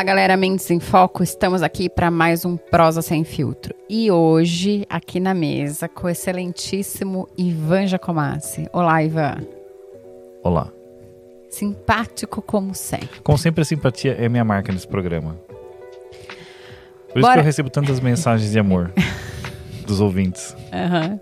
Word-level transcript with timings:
Fala 0.00 0.08
galera, 0.08 0.34
Mentes 0.34 0.70
em 0.70 0.80
Foco, 0.80 1.22
estamos 1.22 1.62
aqui 1.62 1.86
para 1.86 2.10
mais 2.10 2.46
um 2.46 2.56
Prosa 2.56 3.02
Sem 3.02 3.22
Filtro. 3.22 3.74
E 3.86 4.10
hoje, 4.10 4.86
aqui 4.88 5.20
na 5.20 5.34
mesa, 5.34 5.90
com 5.90 6.06
o 6.06 6.08
excelentíssimo 6.08 7.28
Ivan 7.36 7.86
Jacomassi. 7.86 8.66
Olá, 8.72 9.04
Ivan. 9.04 9.42
Olá. 10.42 10.72
Simpático 11.50 12.40
como 12.40 12.74
sempre. 12.74 13.20
Como 13.22 13.36
sempre, 13.36 13.60
a 13.60 13.64
simpatia 13.66 14.14
é 14.14 14.26
minha 14.26 14.42
marca 14.42 14.72
nesse 14.72 14.88
programa. 14.88 15.36
Por 17.12 17.18
isso 17.18 17.20
Bora. 17.20 17.34
que 17.34 17.40
eu 17.40 17.44
recebo 17.44 17.68
tantas 17.68 18.00
mensagens 18.00 18.50
de 18.50 18.58
amor 18.58 18.90
dos 19.86 20.00
ouvintes. 20.00 20.56
Aham. 20.72 21.20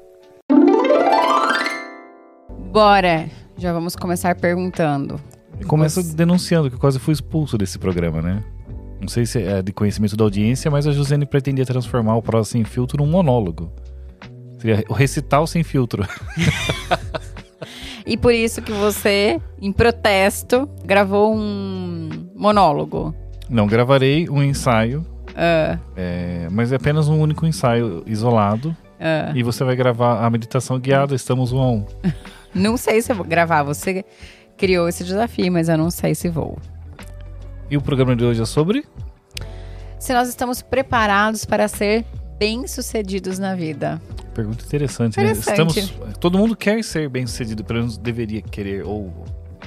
Bora, 2.71 3.29
já 3.57 3.73
vamos 3.73 3.97
começar 3.97 4.37
perguntando. 4.37 5.21
Começo 5.67 6.01
Você- 6.01 6.15
denunciando 6.15 6.71
que 6.71 6.77
eu 6.77 6.81
quase 6.81 7.01
fui 7.01 7.13
expulso 7.13 7.59
desse 7.59 7.77
programa, 7.77 8.23
né? 8.23 8.45
Não 9.01 9.09
sei 9.09 9.25
se 9.27 9.43
é 9.43 9.63
de 9.63 9.73
conhecimento 9.73 10.17
da 10.17 10.25
audiência, 10.25 10.71
mas 10.71 10.87
a 10.87 10.93
Josiane 10.93 11.25
pretendia 11.27 11.65
transformar 11.65 12.17
o 12.17 12.23
Prosa 12.23 12.51
Sem 12.51 12.65
Filtro 12.65 13.05
num 13.05 13.11
monólogo. 13.11 13.73
Seria 14.59 14.85
o 14.89 14.93
recital 14.93 15.47
sem 15.47 15.63
filtro. 15.63 16.05
E 18.07 18.17
por 18.17 18.33
isso 18.33 18.63
que 18.63 18.73
você, 18.73 19.39
em 19.61 19.71
protesto, 19.71 20.67
gravou 20.83 21.35
um 21.37 22.09
monólogo. 22.35 23.15
Não, 23.51 23.67
gravarei 23.67 24.27
um 24.31 24.43
ensaio, 24.43 25.05
Ah, 25.37 25.79
é, 25.95 26.49
mas 26.51 26.73
é 26.73 26.77
apenas 26.77 27.07
um 27.09 27.21
único 27.21 27.45
ensaio 27.45 28.03
isolado. 28.07 28.75
ah. 28.99 29.31
E 29.35 29.43
você 29.43 29.63
vai 29.63 29.77
gravar 29.77 30.25
a 30.25 30.31
meditação 30.31 30.79
guiada, 30.79 31.15
estamos 31.15 31.53
um 31.53 31.61
a 31.61 31.71
um. 31.71 31.85
Não 32.55 32.79
sei 32.79 33.03
se 33.03 33.13
eu 33.13 33.17
vou 33.17 33.27
gravar. 33.27 33.63
Você 33.65 34.03
criou 34.57 34.89
esse 34.89 35.05
desafio, 35.05 35.53
mas 35.53 35.69
eu 35.69 35.77
não 35.77 35.91
sei 35.91 36.15
se 36.15 36.31
vou. 36.31 36.57
E 37.71 37.77
o 37.77 37.83
programa 37.83 38.17
de 38.17 38.25
hoje 38.25 38.41
é 38.41 38.47
sobre? 38.47 38.85
Se 39.99 40.13
nós 40.15 40.29
estamos 40.29 40.63
preparados 40.63 41.45
para 41.45 41.69
ser 41.69 42.05
bem-sucedidos 42.39 43.39
na 43.39 43.55
vida. 43.55 44.01
Pergunta 44.33 44.65
interessante, 44.65 45.21
Interessante. 45.21 45.49
né? 45.49 45.83
Estamos, 45.83 46.17
todo 46.19 46.39
mundo 46.39 46.57
quer 46.57 46.83
ser 46.85 47.09
bem 47.09 47.27
sucedido, 47.27 47.65
pelo 47.65 47.81
menos 47.81 47.99
deveria 47.99 48.41
querer, 48.41 48.87
ou 48.87 49.13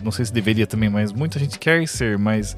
não 0.02 0.12
sei 0.12 0.26
se 0.26 0.34
deveria 0.34 0.66
também, 0.66 0.90
mas 0.90 1.12
muita 1.12 1.38
gente 1.38 1.60
quer 1.60 1.86
ser, 1.88 2.18
mas 2.18 2.56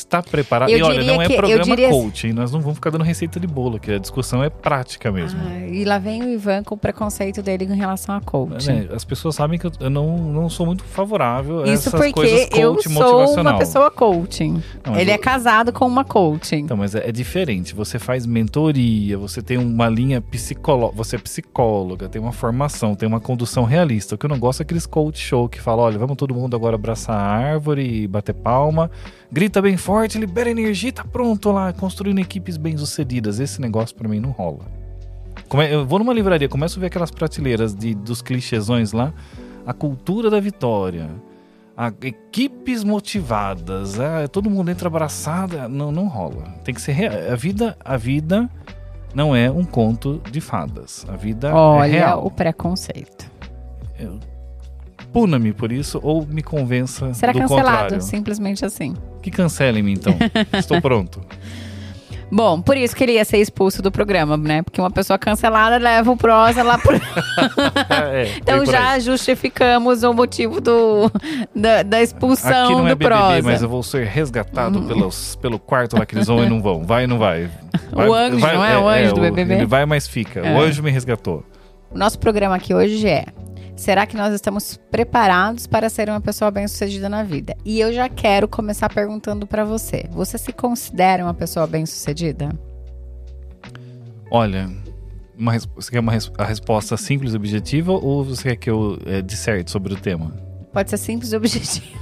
está 0.00 0.22
preparado. 0.22 0.70
Eu 0.70 0.78
e 0.78 0.82
olha, 0.82 1.02
não 1.04 1.20
é 1.22 1.26
que- 1.26 1.36
programa 1.36 1.64
diria- 1.64 1.88
coaching, 1.90 2.32
nós 2.32 2.50
não 2.52 2.60
vamos 2.60 2.76
ficar 2.76 2.90
dando 2.90 3.04
receita 3.04 3.38
de 3.40 3.46
bolo, 3.46 3.78
que 3.78 3.92
a 3.92 3.98
discussão 3.98 4.42
é 4.42 4.50
prática 4.50 5.10
mesmo. 5.12 5.40
Ah, 5.44 5.66
e 5.66 5.84
lá 5.84 5.98
vem 5.98 6.22
o 6.22 6.28
Ivan 6.30 6.62
com 6.62 6.74
o 6.74 6.78
preconceito 6.78 7.42
dele 7.42 7.64
em 7.64 7.76
relação 7.76 8.14
a 8.14 8.20
coaching. 8.20 8.72
Né? 8.72 8.88
As 8.92 9.04
pessoas 9.04 9.34
sabem 9.34 9.58
que 9.58 9.66
eu- 9.66 9.90
não, 9.90 10.18
não 10.18 10.48
sou 10.48 10.66
muito 10.66 10.82
favorável 10.84 11.60
a 11.62 11.68
Isso 11.68 11.88
essas 11.88 12.12
coisas 12.12 12.40
porque 12.46 12.62
coach 12.62 12.86
eu 12.86 12.92
sou 12.92 13.40
uma 13.40 13.58
pessoa 13.58 13.90
coaching. 13.90 14.62
Não, 14.86 14.96
Ele 14.96 15.10
eu- 15.10 15.14
é 15.14 15.18
casado 15.18 15.72
com 15.72 15.86
uma 15.86 16.04
coaching. 16.04 16.56
Então, 16.60 16.76
mas 16.76 16.94
é, 16.94 17.08
é 17.08 17.12
diferente. 17.12 17.74
Você 17.74 17.98
faz 17.98 18.26
mentoria, 18.26 19.16
você 19.18 19.40
tem 19.42 19.58
uma 19.58 19.88
linha 19.88 20.20
psicóloga, 20.20 20.94
você 20.96 21.16
é 21.16 21.18
psicóloga, 21.18 22.08
tem 22.08 22.20
uma 22.20 22.32
formação, 22.32 22.94
tem 22.94 23.08
uma 23.08 23.20
condução 23.20 23.64
realista. 23.64 24.14
O 24.14 24.18
que 24.18 24.26
eu 24.26 24.30
não 24.30 24.38
gosto 24.38 24.60
é 24.60 24.62
aqueles 24.62 24.86
coach 24.86 25.18
show 25.18 25.48
que 25.48 25.60
fala, 25.60 25.82
olha, 25.82 25.98
vamos 25.98 26.16
todo 26.16 26.34
mundo 26.34 26.54
agora 26.56 26.74
abraçar 26.76 27.16
a 27.16 27.20
árvore 27.22 28.02
e 28.04 28.06
bater 28.08 28.34
palma, 28.34 28.90
grita 29.32 29.60
bem 29.62 29.76
forte, 29.76 29.89
libera 30.18 30.50
energia, 30.50 30.92
tá 30.92 31.04
pronto 31.04 31.50
lá, 31.52 31.72
construindo 31.72 32.18
equipes 32.20 32.56
bem-sucedidas. 32.56 33.40
Esse 33.40 33.60
negócio 33.60 33.94
pra 33.96 34.08
mim 34.08 34.20
não 34.20 34.30
rola. 34.30 34.60
Come- 35.48 35.70
eu 35.72 35.84
vou 35.86 35.98
numa 35.98 36.12
livraria, 36.12 36.48
começo 36.48 36.78
a 36.78 36.80
ver 36.80 36.86
aquelas 36.86 37.10
prateleiras 37.10 37.74
de, 37.74 37.94
dos 37.94 38.22
clichêsões 38.22 38.92
lá, 38.92 39.12
a 39.66 39.72
cultura 39.72 40.30
da 40.30 40.38
vitória. 40.40 41.08
a- 41.76 41.92
equipes 42.02 42.84
motivadas, 42.84 43.98
ah, 43.98 44.28
todo 44.28 44.50
mundo 44.50 44.70
entra 44.70 44.86
abraçado, 44.88 45.66
não, 45.68 45.90
não 45.90 46.08
rola. 46.08 46.44
Tem 46.62 46.74
que 46.74 46.80
ser 46.80 46.92
rea- 46.92 47.32
a 47.32 47.36
vida, 47.36 47.74
a 47.82 47.96
vida 47.96 48.50
não 49.14 49.34
é 49.34 49.50
um 49.50 49.64
conto 49.64 50.20
de 50.30 50.42
fadas. 50.42 51.06
A 51.08 51.16
vida 51.16 51.48
é 51.48 51.52
Olha 51.54 51.90
real. 51.90 52.26
o 52.26 52.30
preconceito. 52.30 53.30
Puna-me 55.12 55.52
por 55.52 55.72
isso 55.72 55.98
ou 56.02 56.24
me 56.26 56.42
convença 56.42 57.12
Será 57.14 57.32
do 57.32 57.40
cancelado, 57.40 57.66
contrário. 57.66 58.02
simplesmente 58.02 58.64
assim. 58.64 58.94
Que 59.22 59.30
cancelem-me 59.30 59.92
então. 59.92 60.14
Estou 60.56 60.80
pronto. 60.80 61.20
Bom, 62.32 62.62
por 62.62 62.76
isso 62.76 62.94
que 62.94 63.02
ele 63.02 63.12
ia 63.12 63.24
ser 63.24 63.38
expulso 63.38 63.82
do 63.82 63.90
programa, 63.90 64.36
né? 64.36 64.62
Porque 64.62 64.80
uma 64.80 64.90
pessoa 64.90 65.18
cancelada 65.18 65.78
leva 65.78 66.12
o 66.12 66.16
prosa 66.16 66.62
lá 66.62 66.78
pro. 66.78 66.94
É, 66.94 67.00
é, 68.22 68.36
então 68.36 68.64
já 68.64 68.92
aí. 68.92 69.00
justificamos 69.00 70.04
o 70.04 70.14
motivo 70.14 70.60
do, 70.60 71.10
da, 71.54 71.82
da 71.82 72.00
expulsão 72.00 72.66
Aqui 72.66 72.72
não 72.72 72.86
é 72.86 72.90
do 72.90 72.96
BBB, 72.96 73.04
prosa. 73.06 73.42
mas 73.42 73.62
eu 73.62 73.68
vou 73.68 73.82
ser 73.82 74.06
resgatado 74.06 74.80
pelos, 74.82 75.34
pelo 75.36 75.58
quarto 75.58 75.98
lá 75.98 76.06
que 76.06 76.14
eles 76.14 76.28
vão 76.28 76.44
e 76.44 76.48
não 76.48 76.62
vão. 76.62 76.84
Vai 76.84 77.04
e 77.04 77.06
não 77.08 77.18
vai. 77.18 77.50
vai 77.90 78.08
O 78.08 78.14
anjo, 78.14 78.38
não 78.38 78.64
é? 78.64 78.78
O 78.78 78.88
anjo 78.88 79.14
do 79.14 79.20
BBB? 79.22 79.54
Ele 79.54 79.66
vai, 79.66 79.84
mas 79.84 80.06
fica. 80.06 80.38
É. 80.40 80.56
O 80.56 80.60
anjo 80.60 80.84
me 80.84 80.90
resgatou. 80.90 81.44
O 81.90 81.98
nosso 81.98 82.16
programa 82.16 82.54
aqui 82.54 82.72
hoje 82.72 83.08
é: 83.08 83.26
será 83.80 84.06
que 84.06 84.14
nós 84.14 84.34
estamos 84.34 84.78
preparados 84.90 85.66
para 85.66 85.88
ser 85.88 86.10
uma 86.10 86.20
pessoa 86.20 86.50
bem-sucedida 86.50 87.08
na 87.08 87.22
vida? 87.22 87.56
E 87.64 87.80
eu 87.80 87.92
já 87.92 88.08
quero 88.10 88.46
começar 88.46 88.92
perguntando 88.92 89.46
para 89.46 89.64
você: 89.64 90.04
você 90.10 90.36
se 90.36 90.52
considera 90.52 91.24
uma 91.24 91.32
pessoa 91.32 91.66
bem-sucedida? 91.66 92.50
Olha, 94.30 94.70
uma 95.36 95.58
você 95.58 95.90
quer 95.90 96.00
uma 96.00 96.12
a 96.36 96.44
resposta 96.44 96.96
simples 96.96 97.32
e 97.32 97.36
objetiva 97.36 97.92
ou 97.92 98.22
você 98.22 98.50
quer 98.50 98.56
que 98.56 98.70
eu 98.70 98.98
é, 99.06 99.22
disserte 99.22 99.70
sobre 99.70 99.94
o 99.94 99.96
tema? 99.96 100.30
Pode 100.72 100.90
ser 100.90 100.98
simples 100.98 101.32
e 101.32 101.36
objetivo. 101.36 101.98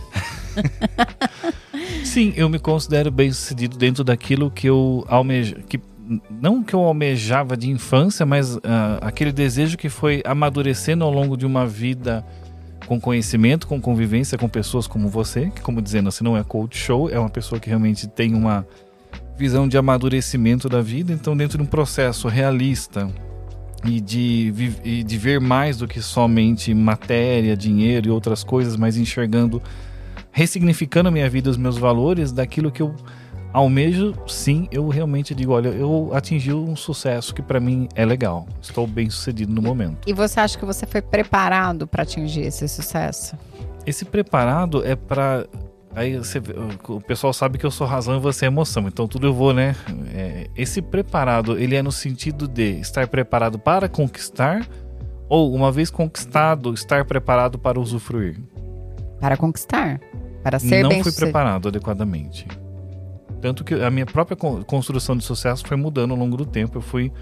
Sim, 2.04 2.32
eu 2.36 2.48
me 2.48 2.58
considero 2.58 3.10
bem 3.10 3.30
sucedido 3.30 3.78
dentro 3.78 4.02
daquilo 4.02 4.50
que 4.50 4.66
eu 4.66 5.04
almejo. 5.08 5.54
Que, 5.68 5.80
não 6.30 6.62
que 6.62 6.74
eu 6.74 6.80
almejava 6.80 7.56
de 7.56 7.68
infância, 7.68 8.24
mas 8.24 8.56
ah, 8.64 8.98
aquele 9.02 9.32
desejo 9.32 9.76
que 9.76 9.88
foi 9.88 10.22
amadurecendo 10.24 11.04
ao 11.04 11.10
longo 11.10 11.36
de 11.36 11.44
uma 11.44 11.66
vida 11.66 12.24
com 12.86 12.98
conhecimento, 12.98 13.66
com 13.66 13.80
convivência 13.80 14.38
com 14.38 14.48
pessoas 14.48 14.86
como 14.86 15.08
você, 15.08 15.50
que, 15.50 15.60
como 15.60 15.82
dizendo, 15.82 16.08
assim, 16.08 16.24
não 16.24 16.36
é 16.36 16.42
coach 16.42 16.76
show, 16.78 17.10
é 17.10 17.18
uma 17.18 17.28
pessoa 17.28 17.60
que 17.60 17.68
realmente 17.68 18.06
tem 18.06 18.34
uma 18.34 18.66
visão 19.36 19.68
de 19.68 19.76
amadurecimento 19.76 20.68
da 20.68 20.80
vida. 20.80 21.12
Então, 21.12 21.36
dentro 21.36 21.58
de 21.58 21.64
um 21.64 21.66
processo 21.66 22.28
realista 22.28 23.08
e 23.84 24.00
de, 24.00 24.52
e 24.82 25.02
de 25.02 25.18
ver 25.18 25.40
mais 25.40 25.76
do 25.76 25.86
que 25.86 26.00
somente 26.00 26.72
matéria, 26.72 27.56
dinheiro 27.56 28.08
e 28.08 28.10
outras 28.10 28.42
coisas, 28.42 28.76
mas 28.76 28.96
enxergando 28.96 29.62
ressignificando 30.30 31.08
a 31.08 31.12
minha 31.12 31.28
vida, 31.28 31.50
os 31.50 31.56
meus 31.56 31.76
valores, 31.76 32.30
daquilo 32.30 32.70
que 32.70 32.80
eu 32.80 32.94
almejo, 33.58 34.14
sim, 34.26 34.68
eu 34.70 34.88
realmente 34.88 35.34
digo, 35.34 35.52
olha, 35.52 35.68
eu 35.68 36.10
atingi 36.14 36.52
um 36.52 36.74
sucesso 36.76 37.34
que 37.34 37.42
pra 37.42 37.58
mim 37.60 37.88
é 37.94 38.04
legal. 38.04 38.46
Estou 38.60 38.86
bem 38.86 39.08
sucedido 39.10 39.52
no 39.52 39.60
momento. 39.62 39.98
E 40.06 40.12
você 40.12 40.40
acha 40.40 40.58
que 40.58 40.64
você 40.64 40.86
foi 40.86 41.02
preparado 41.02 41.86
para 41.86 42.02
atingir 42.02 42.42
esse 42.42 42.66
sucesso? 42.68 43.36
Esse 43.86 44.04
preparado 44.04 44.84
é 44.84 44.94
pra 44.96 45.46
aí 45.94 46.16
você 46.16 46.40
o- 46.88 47.00
pessoal 47.00 47.32
sabe 47.32 47.58
que 47.58 47.66
eu 47.66 47.70
sou 47.70 47.86
razão 47.86 48.16
e 48.16 48.20
você 48.20 48.44
é 48.44 48.48
emoção, 48.48 48.86
então 48.86 49.08
tudo 49.08 49.26
eu 49.26 49.34
vou, 49.34 49.52
né? 49.54 49.74
É, 50.14 50.48
esse 50.54 50.80
preparado, 50.82 51.58
ele 51.58 51.74
é 51.74 51.82
no 51.82 51.90
sentido 51.90 52.46
de 52.46 52.78
estar 52.80 53.08
preparado 53.08 53.58
para 53.58 53.88
conquistar 53.88 54.66
ou 55.28 55.52
uma 55.54 55.72
vez 55.72 55.90
conquistado, 55.90 56.72
estar 56.74 57.04
preparado 57.04 57.58
para 57.58 57.80
usufruir. 57.80 58.38
Para 59.20 59.36
conquistar? 59.36 60.00
Para 60.42 60.58
ser 60.58 60.82
não 60.82 60.90
bem 60.90 61.02
fui 61.02 61.12
preparado 61.12 61.68
adequadamente. 61.68 62.46
Tanto 63.40 63.62
que 63.64 63.74
a 63.74 63.90
minha 63.90 64.06
própria 64.06 64.36
con- 64.36 64.62
construção 64.64 65.16
de 65.16 65.24
sucesso 65.24 65.64
foi 65.66 65.76
mudando 65.76 66.10
ao 66.12 66.16
longo 66.16 66.36
do 66.36 66.44
tempo. 66.44 66.78
Eu 66.78 66.82
fui 66.82 67.12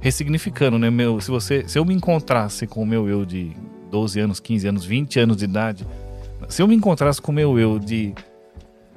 ressignificando, 0.00 0.78
né? 0.78 0.90
Meu, 0.90 1.20
se 1.20 1.30
você, 1.30 1.64
se 1.68 1.78
eu 1.78 1.84
me 1.84 1.94
encontrasse 1.94 2.66
com 2.66 2.82
o 2.82 2.86
meu 2.86 3.08
eu 3.08 3.24
de 3.26 3.52
12 3.90 4.20
anos, 4.20 4.40
15 4.40 4.68
anos, 4.68 4.84
20 4.84 5.20
anos 5.20 5.36
de 5.36 5.44
idade, 5.44 5.86
se 6.48 6.62
eu 6.62 6.68
me 6.68 6.74
encontrasse 6.74 7.20
com 7.20 7.32
o 7.32 7.34
meu 7.34 7.58
eu 7.58 7.78
de 7.78 8.14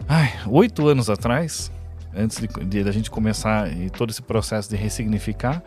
ai, 0.08 0.32
8 0.48 0.88
anos 0.88 1.10
atrás, 1.10 1.72
antes 2.16 2.40
de, 2.40 2.48
de 2.66 2.84
da 2.84 2.92
gente 2.92 3.10
começar 3.12 3.72
e 3.76 3.90
todo 3.90 4.10
esse 4.10 4.22
processo 4.22 4.70
de 4.70 4.76
ressignificar, 4.76 5.62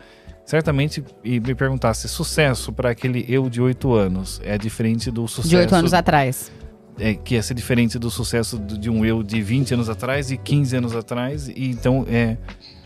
certamente 0.45 1.03
e 1.23 1.39
me 1.39 1.55
perguntasse 1.55 2.07
sucesso 2.09 2.71
para 2.73 2.89
aquele 2.91 3.25
eu 3.29 3.49
de 3.49 3.61
8 3.61 3.93
anos 3.93 4.41
é 4.43 4.57
diferente 4.57 5.09
do 5.11 5.27
sucesso 5.27 5.49
De 5.49 5.55
oito 5.57 5.73
anos 5.75 5.93
atrás. 5.93 6.51
É, 6.99 7.13
que 7.13 7.35
ia 7.35 7.43
ser 7.43 7.53
diferente 7.53 7.97
do 7.97 8.09
sucesso 8.09 8.57
de 8.59 8.89
um 8.89 9.05
eu 9.05 9.23
de 9.23 9.41
20 9.41 9.73
anos 9.73 9.89
atrás 9.89 10.31
e 10.31 10.37
15 10.37 10.75
anos 10.77 10.95
atrás. 10.95 11.47
E 11.47 11.69
então, 11.69 12.05
é, 12.09 12.37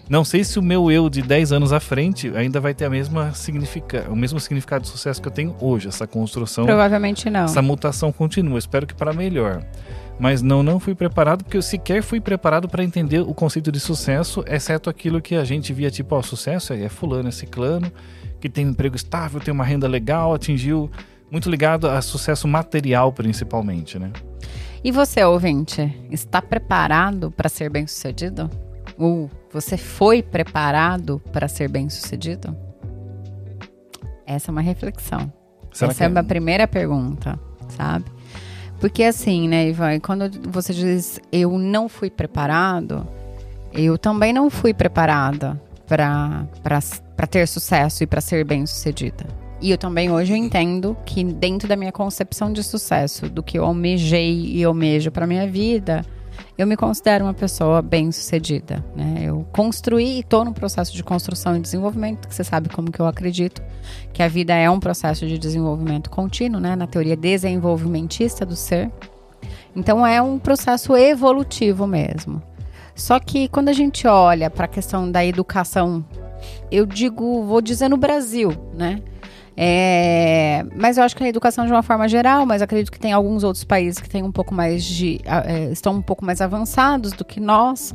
não 0.10 0.24
sei 0.24 0.44
se 0.44 0.58
o 0.58 0.62
meu 0.62 0.90
eu 0.90 1.10
de 1.10 1.22
10 1.22 1.52
anos 1.52 1.74
à 1.74 1.80
frente 1.80 2.32
ainda 2.36 2.60
vai 2.60 2.74
ter 2.74 2.86
a 2.86 2.90
mesma 2.90 3.34
significa, 3.34 4.08
o 4.10 4.16
mesmo 4.16 4.40
significado 4.40 4.84
de 4.84 4.90
sucesso 4.90 5.22
que 5.22 5.28
eu 5.28 5.32
tenho 5.32 5.56
hoje. 5.60 5.88
Essa 5.88 6.08
construção, 6.08 6.66
Provavelmente 6.66 7.30
não. 7.30 7.44
essa 7.46 7.62
mutação 7.62 8.12
continua. 8.12 8.58
Espero 8.58 8.88
que 8.88 8.94
para 8.94 9.12
melhor. 9.12 9.64
Mas 10.20 10.42
não, 10.42 10.64
não 10.64 10.80
fui 10.80 10.96
preparado, 10.96 11.44
porque 11.44 11.58
eu 11.58 11.62
sequer 11.62 12.02
fui 12.02 12.20
preparado 12.20 12.68
para 12.68 12.84
entender 12.84 13.20
o 13.20 13.34
conceito 13.34 13.72
de 13.72 13.80
sucesso, 13.80 14.44
exceto 14.48 14.90
aquilo 14.90 15.22
que 15.22 15.36
a 15.36 15.44
gente 15.44 15.72
via 15.72 15.92
tipo, 15.92 16.16
ó, 16.16 16.22
sucesso 16.24 16.74
é 16.74 16.90
fulano, 16.90 17.30
é 17.30 17.32
ciclano, 17.32 17.92
que 18.40 18.50
tem 18.50 18.66
um 18.66 18.70
emprego 18.72 18.96
estável, 18.96 19.40
tem 19.40 19.54
uma 19.54 19.64
renda 19.64 19.88
legal, 19.88 20.34
atingiu 20.34 20.90
muito 21.32 21.50
ligado 21.50 21.88
a 21.88 22.02
sucesso 22.02 22.48
material 22.48 23.12
principalmente, 23.12 24.00
né? 24.00 24.12
E 24.84 24.92
você, 24.92 25.24
ouvinte, 25.24 25.94
está 26.10 26.42
preparado 26.42 27.32
para 27.32 27.50
ser 27.50 27.70
bem-sucedido? 27.70 28.50
Ou 28.98 29.30
você 29.52 29.78
foi 29.78 30.24
preparado 30.24 31.22
para 31.32 31.48
ser 31.48 31.70
bem-sucedido? 31.70 32.56
Essa 34.26 34.50
é 34.50 34.52
uma 34.52 34.62
reflexão. 34.62 35.32
Será 35.74 35.92
Essa 35.92 36.04
é 36.04 36.06
a 36.06 36.10
que 36.10 36.14
minha 36.14 36.24
primeira 36.24 36.68
pergunta, 36.68 37.40
sabe? 37.70 38.06
Porque 38.80 39.04
assim, 39.04 39.48
né, 39.48 39.70
Ivan, 39.70 40.00
quando 40.00 40.30
você 40.50 40.74
diz 40.74 41.20
eu 41.32 41.58
não 41.58 41.90
fui 41.90 42.10
preparado, 42.10 43.08
eu 43.74 43.98
também 43.98 44.32
não 44.32 44.50
fui 44.50 44.74
preparada 44.74 45.60
para 45.88 46.48
ter 47.30 47.48
sucesso 47.48 48.04
e 48.04 48.08
para 48.08 48.22
ser 48.22 48.46
bem-sucedida. 48.46 49.26
E 49.60 49.72
eu 49.72 49.78
também 49.78 50.12
hoje 50.12 50.34
eu 50.34 50.38
entendo 50.38 50.96
que 51.06 51.24
dentro 51.24 51.68
da 51.68 51.76
minha 51.76 51.92
concepção 51.92 52.54
de 52.54 52.64
sucesso, 52.64 53.30
do 53.30 53.42
que 53.42 53.58
eu 53.58 53.66
almejei 53.66 54.54
e 54.54 54.64
almejo 54.64 55.12
para 55.12 55.26
minha 55.26 55.48
vida, 55.48 56.06
eu 56.58 56.68
me 56.68 56.76
considero 56.76 57.26
uma 57.26 57.34
pessoa 57.34 57.82
bem-sucedida, 57.82 58.84
né? 58.96 59.18
Eu 59.24 59.48
construí 59.52 60.18
e 60.18 60.20
estou 60.20 60.44
no 60.46 60.54
processo 60.54 60.94
de 60.96 61.04
construção 61.04 61.56
e 61.56 61.60
desenvolvimento, 61.60 62.28
que 62.28 62.34
você 62.34 62.44
sabe 62.44 62.70
como 62.70 62.92
que 62.92 63.00
eu 63.00 63.08
acredito, 63.08 63.62
que 64.14 64.24
a 64.24 64.28
vida 64.28 64.54
é 64.54 64.70
um 64.70 64.80
processo 64.80 65.28
de 65.28 65.38
desenvolvimento 65.38 66.10
contínuo, 66.10 66.60
né? 66.62 66.76
Na 66.76 66.88
teoria 66.88 67.16
desenvolvimentista 67.16 68.46
do 68.46 68.56
ser. 68.56 68.92
Então 69.76 70.06
é 70.06 70.22
um 70.22 70.40
processo 70.40 70.96
evolutivo 70.96 71.86
mesmo. 71.86 72.42
Só 72.96 73.20
que 73.20 73.48
quando 73.48 73.70
a 73.70 73.74
gente 73.74 74.08
olha 74.08 74.50
para 74.50 74.66
a 74.66 74.68
questão 74.68 75.12
da 75.12 75.24
educação, 75.24 76.04
eu 76.72 76.86
digo, 76.86 77.44
vou 77.44 77.62
dizer 77.62 77.88
no 77.88 77.98
Brasil, 77.98 78.52
né? 78.74 79.00
É, 79.60 80.64
mas 80.76 81.00
eu 81.00 81.04
acho 81.04 81.16
que 81.16 81.24
a 81.24 81.28
educação 81.28 81.66
de 81.66 81.72
uma 81.72 81.82
forma 81.82 82.08
geral, 82.08 82.46
mas 82.46 82.62
acredito 82.62 82.92
que 82.92 83.00
tem 83.00 83.12
alguns 83.12 83.44
outros 83.44 83.64
países 83.64 84.00
que 84.00 84.08
têm 84.08 84.22
um 84.22 84.32
pouco 84.32 84.54
mais 84.54 84.84
de. 84.84 85.20
É, 85.26 85.72
estão 85.72 85.96
um 85.96 86.02
pouco 86.02 86.24
mais 86.24 86.42
avançados 86.42 87.12
do 87.14 87.26
que 87.26 87.40
nós. 87.40 87.94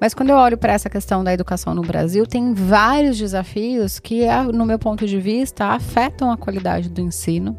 Mas 0.00 0.14
quando 0.14 0.30
eu 0.30 0.36
olho 0.36 0.56
para 0.56 0.72
essa 0.72 0.88
questão 0.88 1.22
da 1.22 1.32
educação 1.32 1.74
no 1.74 1.82
Brasil, 1.82 2.26
tem 2.26 2.54
vários 2.54 3.18
desafios 3.18 4.00
que, 4.00 4.26
no 4.52 4.64
meu 4.64 4.78
ponto 4.78 5.06
de 5.06 5.20
vista, 5.20 5.66
afetam 5.66 6.32
a 6.32 6.36
qualidade 6.36 6.88
do 6.88 7.00
ensino 7.00 7.56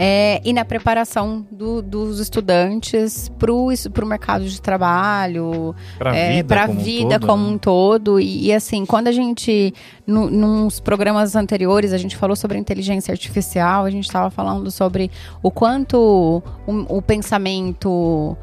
é, 0.00 0.40
e 0.44 0.52
na 0.52 0.64
preparação 0.64 1.44
do, 1.50 1.82
dos 1.82 2.20
estudantes 2.20 3.28
para 3.36 3.52
o 3.52 4.06
mercado 4.06 4.44
de 4.44 4.62
trabalho, 4.62 5.74
Pra 5.98 6.16
é, 6.16 6.36
vida 6.36 6.54
pra 6.54 6.66
como 6.68 6.78
um 6.78 6.82
vida 6.84 7.18
todo, 7.18 7.28
como 7.28 7.42
né? 7.44 7.50
um 7.50 7.58
todo. 7.58 8.20
E, 8.20 8.46
e, 8.46 8.52
assim, 8.54 8.86
quando 8.86 9.08
a 9.08 9.12
gente, 9.12 9.74
no, 10.06 10.30
nos 10.30 10.78
programas 10.78 11.34
anteriores, 11.34 11.92
a 11.92 11.98
gente 11.98 12.16
falou 12.16 12.36
sobre 12.36 12.56
inteligência 12.56 13.10
artificial, 13.10 13.84
a 13.84 13.90
gente 13.90 14.04
estava 14.04 14.30
falando 14.30 14.70
sobre 14.70 15.10
o 15.42 15.50
quanto 15.50 16.42
o, 16.64 16.98
o 16.98 17.02
pensamento. 17.02 18.36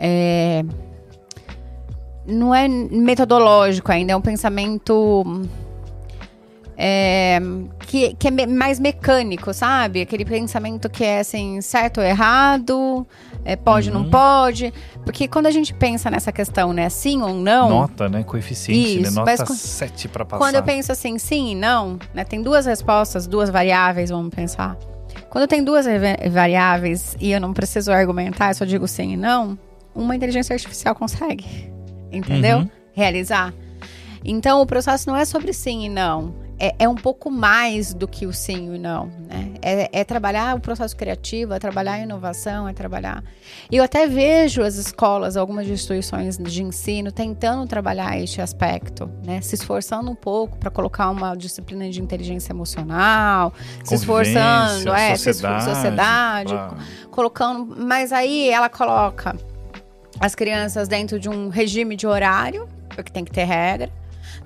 É, 0.00 0.64
não 2.26 2.52
é 2.52 2.66
metodológico 2.66 3.92
ainda, 3.92 4.12
é 4.12 4.16
um 4.16 4.20
pensamento 4.20 5.24
é, 6.76 7.38
que, 7.86 8.14
que 8.14 8.28
é 8.28 8.46
mais 8.46 8.78
mecânico, 8.78 9.52
sabe? 9.54 10.02
Aquele 10.02 10.24
pensamento 10.24 10.88
que 10.90 11.02
é 11.04 11.20
assim, 11.20 11.60
certo 11.60 11.98
ou 11.98 12.04
errado, 12.06 13.06
é, 13.44 13.56
pode 13.56 13.90
ou 13.90 13.96
Uhum. 13.96 14.02
não 14.02 14.10
pode. 14.10 14.72
Porque 15.04 15.26
quando 15.26 15.46
a 15.46 15.50
gente 15.50 15.72
pensa 15.72 16.10
nessa 16.10 16.30
questão, 16.32 16.72
né, 16.72 16.88
sim 16.88 17.22
ou 17.22 17.32
não, 17.34 17.68
Nota, 17.70 18.08
né? 18.08 18.22
Coeficiente, 18.24 19.02
Isso, 19.02 19.16
né? 19.16 19.22
mas 19.24 19.40
Nota 19.40 19.52
quan- 19.52 19.56
7 19.56 20.08
para 20.08 20.24
passar. 20.24 20.38
quando 20.44 20.54
eu 20.56 20.62
penso 20.62 20.92
assim, 20.92 21.18
sim 21.18 21.52
e 21.52 21.54
não, 21.54 21.98
né, 22.12 22.24
tem 22.24 22.42
duas 22.42 22.66
respostas, 22.66 23.26
duas 23.26 23.48
variáveis, 23.48 24.10
vamos 24.10 24.34
pensar. 24.34 24.76
Quando 25.30 25.46
tem 25.48 25.62
duas 25.64 25.86
va- 25.86 26.30
variáveis 26.30 27.16
e 27.20 27.30
eu 27.32 27.40
não 27.40 27.52
preciso 27.52 27.90
argumentar, 27.92 28.50
eu 28.50 28.54
só 28.54 28.64
digo 28.64 28.86
sim 28.86 29.12
e 29.14 29.16
não, 29.16 29.58
uma 29.94 30.14
inteligência 30.14 30.52
artificial 30.54 30.94
consegue, 30.94 31.44
entendeu? 32.12 32.58
Uhum. 32.58 32.70
Realizar. 32.92 33.52
Então, 34.24 34.60
o 34.60 34.66
processo 34.66 35.08
não 35.08 35.16
é 35.16 35.24
sobre 35.24 35.52
sim 35.52 35.84
e 35.84 35.88
não. 35.88 36.34
É, 36.58 36.74
é 36.78 36.88
um 36.88 36.94
pouco 36.94 37.30
mais 37.30 37.92
do 37.92 38.08
que 38.08 38.26
o 38.26 38.32
sim 38.32 38.66
e 38.66 38.70
o 38.70 38.78
não, 38.78 39.06
né? 39.28 39.52
É, 39.60 40.00
é 40.00 40.04
trabalhar 40.04 40.56
o 40.56 40.60
processo 40.60 40.96
criativo, 40.96 41.52
é 41.52 41.58
trabalhar 41.58 41.92
a 41.92 41.98
inovação, 41.98 42.66
é 42.68 42.72
trabalhar... 42.72 43.22
E 43.70 43.76
eu 43.76 43.84
até 43.84 44.06
vejo 44.06 44.62
as 44.62 44.76
escolas, 44.76 45.36
algumas 45.36 45.68
instituições 45.68 46.38
de 46.38 46.62
ensino 46.62 47.12
tentando 47.12 47.66
trabalhar 47.66 48.18
este 48.18 48.40
aspecto, 48.40 49.10
né? 49.24 49.40
Se 49.42 49.54
esforçando 49.54 50.10
um 50.10 50.14
pouco 50.14 50.56
para 50.56 50.70
colocar 50.70 51.10
uma 51.10 51.34
disciplina 51.34 51.90
de 51.90 52.00
inteligência 52.00 52.52
emocional, 52.52 53.52
se 53.84 53.94
esforçando, 53.94 54.92
é, 54.92 55.14
se 55.14 55.24
sociedade, 55.24 55.64
sociedade, 55.64 56.52
claro. 56.52 56.76
colocando, 57.10 57.76
mas 57.76 58.12
aí 58.12 58.48
ela 58.48 58.68
coloca 58.68 59.36
as 60.18 60.34
crianças 60.34 60.88
dentro 60.88 61.18
de 61.18 61.28
um 61.28 61.48
regime 61.48 61.96
de 61.96 62.06
horário, 62.06 62.68
porque 62.88 63.12
tem 63.12 63.24
que 63.24 63.30
ter 63.30 63.44
regra, 63.44 63.92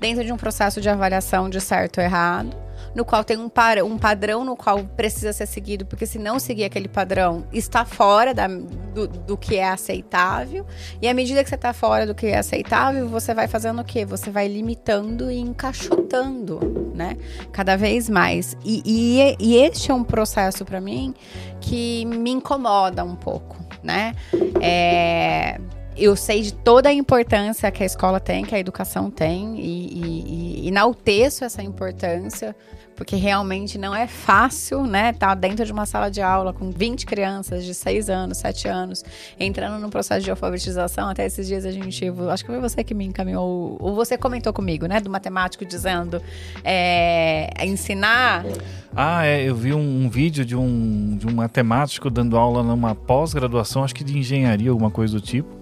dentro 0.01 0.25
de 0.25 0.33
um 0.33 0.37
processo 0.37 0.81
de 0.81 0.89
avaliação 0.89 1.49
de 1.49 1.61
certo 1.61 1.99
ou 1.99 2.05
errado, 2.05 2.57
no 2.95 3.05
qual 3.05 3.23
tem 3.23 3.37
um, 3.37 3.49
par, 3.49 3.79
um 3.83 3.99
padrão 3.99 4.45
no 4.45 4.57
qual 4.57 4.83
precisa 4.83 5.33
ser 5.33 5.47
seguido, 5.47 5.85
porque 5.87 6.07
se 6.07 6.19
não 6.19 6.39
seguir 6.39 6.65
aquele 6.65 6.89
padrão, 6.89 7.45
está 7.53 7.85
fora 7.85 8.35
da, 8.35 8.49
do, 8.49 9.07
do 9.07 9.37
que 9.37 9.57
é 9.57 9.69
aceitável. 9.69 10.67
E 11.01 11.07
à 11.07 11.15
medida 11.15 11.43
que 11.45 11.49
você 11.49 11.55
está 11.55 11.73
fora 11.73 12.07
do 12.07 12.15
que 12.15 12.27
é 12.27 12.39
aceitável, 12.39 13.09
você 13.09 13.35
vai 13.35 13.47
fazendo 13.47 13.81
o 13.81 13.85
quê? 13.85 14.05
Você 14.05 14.31
vai 14.31 14.49
limitando 14.49 15.31
e 15.31 15.39
encaixotando, 15.39 16.93
né? 16.95 17.17
Cada 17.53 17.77
vez 17.77 18.09
mais. 18.09 18.57
E, 18.65 18.83
e, 18.85 19.37
e 19.39 19.57
este 19.57 19.91
é 19.91 19.95
um 19.95 20.03
processo 20.03 20.65
para 20.65 20.81
mim 20.81 21.15
que 21.61 22.05
me 22.07 22.31
incomoda 22.31 23.05
um 23.05 23.15
pouco, 23.15 23.57
né? 23.83 24.15
É, 24.61 25.61
eu 25.97 26.17
sei 26.17 26.43
de 26.43 26.53
toda 26.53 26.89
a 26.89 26.93
importância 26.93 27.71
que 27.71 27.83
a 27.83 27.87
escola 27.87 28.21
tem, 28.21 28.45
que 28.45 28.55
a 28.55 28.59
educação 28.59 29.11
tem, 29.11 29.59
e, 29.59 29.87
e, 29.93 30.65
e 30.65 30.69
enalteço 30.69 31.45
essa 31.45 31.63
importância, 31.63 32.55
porque 33.01 33.17
realmente 33.17 33.79
não 33.79 33.95
é 33.95 34.07
fácil, 34.07 34.87
né? 34.87 35.09
Estar 35.09 35.35
dentro 35.35 35.65
de 35.65 35.73
uma 35.73 35.87
sala 35.87 36.11
de 36.11 36.21
aula 36.21 36.53
com 36.53 36.71
20 36.71 37.07
crianças 37.07 37.65
de 37.65 37.73
6 37.73 38.11
anos, 38.11 38.37
7 38.37 38.69
anos, 38.69 39.03
entrando 39.39 39.81
no 39.81 39.89
processo 39.89 40.23
de 40.23 40.31
alfabetização. 40.31 41.09
Até 41.09 41.25
esses 41.25 41.47
dias 41.47 41.65
a 41.65 41.71
gente. 41.71 42.05
Acho 42.31 42.45
que 42.45 42.51
foi 42.51 42.61
você 42.61 42.85
que 42.85 42.93
me 42.93 43.07
encaminhou, 43.07 43.79
ou 43.81 43.95
você 43.95 44.19
comentou 44.19 44.53
comigo, 44.53 44.85
né? 44.85 45.01
Do 45.01 45.09
matemático 45.09 45.65
dizendo 45.65 46.21
é, 46.63 47.49
ensinar. 47.65 48.45
Ah, 48.95 49.25
é, 49.25 49.49
eu 49.49 49.55
vi 49.55 49.73
um, 49.73 50.05
um 50.05 50.11
vídeo 50.11 50.45
de 50.45 50.55
um, 50.55 51.17
de 51.17 51.27
um 51.27 51.33
matemático 51.33 52.11
dando 52.11 52.37
aula 52.37 52.63
numa 52.63 52.95
pós-graduação, 52.95 53.83
acho 53.83 53.95
que 53.95 54.05
de 54.05 54.19
engenharia, 54.19 54.71
alguma 54.71 54.91
coisa 54.91 55.15
do 55.15 55.23
tipo, 55.23 55.60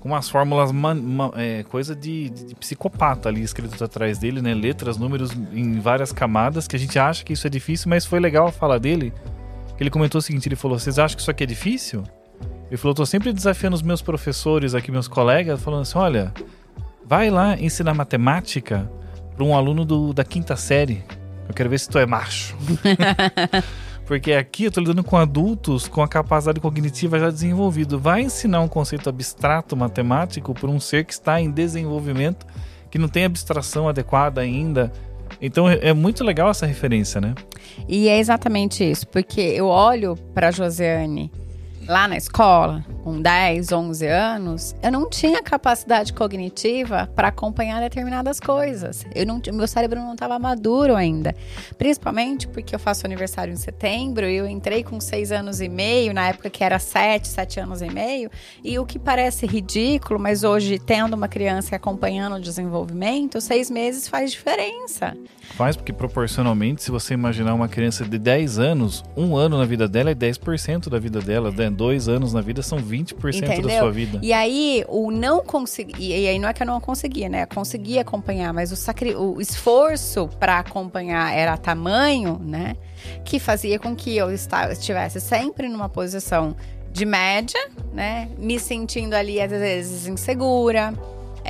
com 0.00 0.08
umas 0.10 0.28
fórmulas, 0.28 0.70
man- 0.72 0.94
ma- 0.94 1.32
é, 1.34 1.62
coisa 1.64 1.94
de, 1.94 2.30
de 2.30 2.54
psicopata 2.54 3.28
ali 3.28 3.42
escrito 3.42 3.82
atrás 3.82 4.18
dele, 4.18 4.40
né? 4.40 4.54
Letras, 4.54 4.96
números 4.96 5.32
em 5.52 5.80
várias 5.80 6.12
camadas, 6.12 6.68
que 6.68 6.76
a 6.76 6.78
gente 6.78 6.98
acha 6.98 7.24
que 7.24 7.32
isso 7.32 7.46
é 7.46 7.50
difícil, 7.50 7.88
mas 7.90 8.06
foi 8.06 8.20
legal 8.20 8.46
a 8.46 8.52
fala 8.52 8.78
dele. 8.78 9.12
Ele 9.80 9.90
comentou 9.90 10.18
o 10.18 10.22
seguinte, 10.22 10.48
ele 10.48 10.56
falou, 10.56 10.78
vocês 10.78 10.98
acham 10.98 11.16
que 11.16 11.22
isso 11.22 11.30
aqui 11.30 11.44
é 11.44 11.46
difícil? 11.46 12.02
Ele 12.68 12.76
falou, 12.76 12.94
tô 12.94 13.06
sempre 13.06 13.32
desafiando 13.32 13.74
os 13.76 13.82
meus 13.82 14.02
professores 14.02 14.74
aqui, 14.74 14.90
meus 14.90 15.08
colegas, 15.08 15.60
falando 15.62 15.82
assim, 15.82 15.98
olha, 15.98 16.32
vai 17.04 17.30
lá 17.30 17.56
ensinar 17.58 17.94
matemática 17.94 18.90
para 19.34 19.44
um 19.44 19.54
aluno 19.56 19.84
do, 19.84 20.12
da 20.12 20.24
quinta 20.24 20.54
série. 20.56 21.02
Eu 21.48 21.54
quero 21.54 21.70
ver 21.70 21.78
se 21.80 21.88
tu 21.88 21.98
é 21.98 22.04
macho. 22.06 22.54
Porque 24.08 24.32
aqui 24.32 24.64
eu 24.64 24.72
tô 24.72 24.80
lidando 24.80 25.04
com 25.04 25.18
adultos 25.18 25.86
com 25.86 26.02
a 26.02 26.08
capacidade 26.08 26.58
cognitiva 26.60 27.18
já 27.18 27.28
desenvolvida. 27.28 27.98
Vai 27.98 28.22
ensinar 28.22 28.62
um 28.62 28.66
conceito 28.66 29.06
abstrato 29.10 29.76
matemático 29.76 30.54
por 30.54 30.70
um 30.70 30.80
ser 30.80 31.04
que 31.04 31.12
está 31.12 31.38
em 31.38 31.50
desenvolvimento, 31.50 32.46
que 32.90 32.98
não 32.98 33.06
tem 33.06 33.26
abstração 33.26 33.86
adequada 33.86 34.40
ainda. 34.40 34.90
Então 35.42 35.68
é 35.68 35.78
é 35.82 35.92
muito 35.92 36.24
legal 36.24 36.50
essa 36.50 36.64
referência, 36.64 37.20
né? 37.20 37.34
E 37.86 38.08
é 38.08 38.18
exatamente 38.18 38.82
isso, 38.82 39.06
porque 39.06 39.42
eu 39.42 39.66
olho 39.66 40.16
para 40.32 40.50
Josiane 40.50 41.30
lá 41.88 42.06
na 42.06 42.18
escola, 42.18 42.84
com 43.02 43.20
10, 43.20 43.72
11 43.72 44.06
anos, 44.06 44.76
eu 44.82 44.92
não 44.92 45.08
tinha 45.08 45.42
capacidade 45.42 46.12
cognitiva 46.12 47.10
para 47.16 47.28
acompanhar 47.28 47.80
determinadas 47.80 48.38
coisas. 48.38 49.06
Eu 49.14 49.24
não, 49.24 49.40
meu 49.54 49.66
cérebro 49.66 49.98
não 49.98 50.12
estava 50.12 50.38
maduro 50.38 50.94
ainda. 50.94 51.34
Principalmente 51.78 52.46
porque 52.46 52.74
eu 52.74 52.78
faço 52.78 53.06
aniversário 53.06 53.54
em 53.54 53.56
setembro 53.56 54.28
e 54.28 54.36
eu 54.36 54.46
entrei 54.46 54.84
com 54.84 55.00
6 55.00 55.32
anos 55.32 55.62
e 55.62 55.68
meio, 55.68 56.12
na 56.12 56.28
época 56.28 56.50
que 56.50 56.62
era 56.62 56.78
7, 56.78 57.26
7 57.26 57.60
anos 57.60 57.80
e 57.80 57.88
meio, 57.88 58.30
e 58.62 58.78
o 58.78 58.84
que 58.84 58.98
parece 58.98 59.46
ridículo, 59.46 60.20
mas 60.20 60.44
hoje, 60.44 60.78
tendo 60.78 61.14
uma 61.14 61.28
criança 61.28 61.74
e 61.74 61.76
acompanhando 61.76 62.36
o 62.36 62.40
desenvolvimento, 62.40 63.40
seis 63.40 63.70
meses 63.70 64.06
faz 64.06 64.30
diferença. 64.30 65.16
Faz 65.54 65.76
porque 65.76 65.92
proporcionalmente, 65.92 66.82
se 66.82 66.90
você 66.90 67.14
imaginar 67.14 67.54
uma 67.54 67.68
criança 67.68 68.04
de 68.04 68.18
10 68.18 68.58
anos, 68.58 69.04
um 69.16 69.36
ano 69.36 69.58
na 69.58 69.64
vida 69.64 69.88
dela 69.88 70.10
é 70.10 70.14
10% 70.14 70.88
da 70.88 70.98
vida 70.98 71.20
dela, 71.20 71.50
né? 71.50 71.68
dois 71.68 72.08
anos 72.08 72.32
na 72.32 72.40
vida 72.40 72.62
são 72.62 72.78
20% 72.78 73.40
da 73.40 73.54
Entendeu? 73.54 73.78
sua 73.80 73.90
vida. 73.90 74.20
E 74.22 74.32
aí, 74.32 74.84
o 74.88 75.10
não 75.10 75.42
conseguir. 75.42 75.96
E 76.00 76.28
aí, 76.28 76.38
não 76.38 76.48
é 76.48 76.52
que 76.52 76.62
eu 76.62 76.66
não 76.66 76.80
conseguia, 76.80 77.28
né? 77.28 77.42
Eu 77.42 77.48
conseguia 77.48 78.02
acompanhar, 78.02 78.52
mas 78.52 78.70
o, 78.70 78.76
sacri... 78.76 79.14
o 79.16 79.40
esforço 79.40 80.28
para 80.38 80.58
acompanhar 80.58 81.34
era 81.34 81.56
tamanho, 81.56 82.40
né? 82.40 82.76
Que 83.24 83.40
fazia 83.40 83.78
com 83.78 83.96
que 83.96 84.16
eu 84.16 84.30
estivesse 84.30 85.20
sempre 85.20 85.68
numa 85.68 85.88
posição 85.88 86.54
de 86.92 87.04
média, 87.04 87.60
né? 87.92 88.28
Me 88.38 88.58
sentindo 88.60 89.14
ali, 89.14 89.40
às 89.40 89.50
vezes, 89.50 90.06
insegura. 90.06 90.94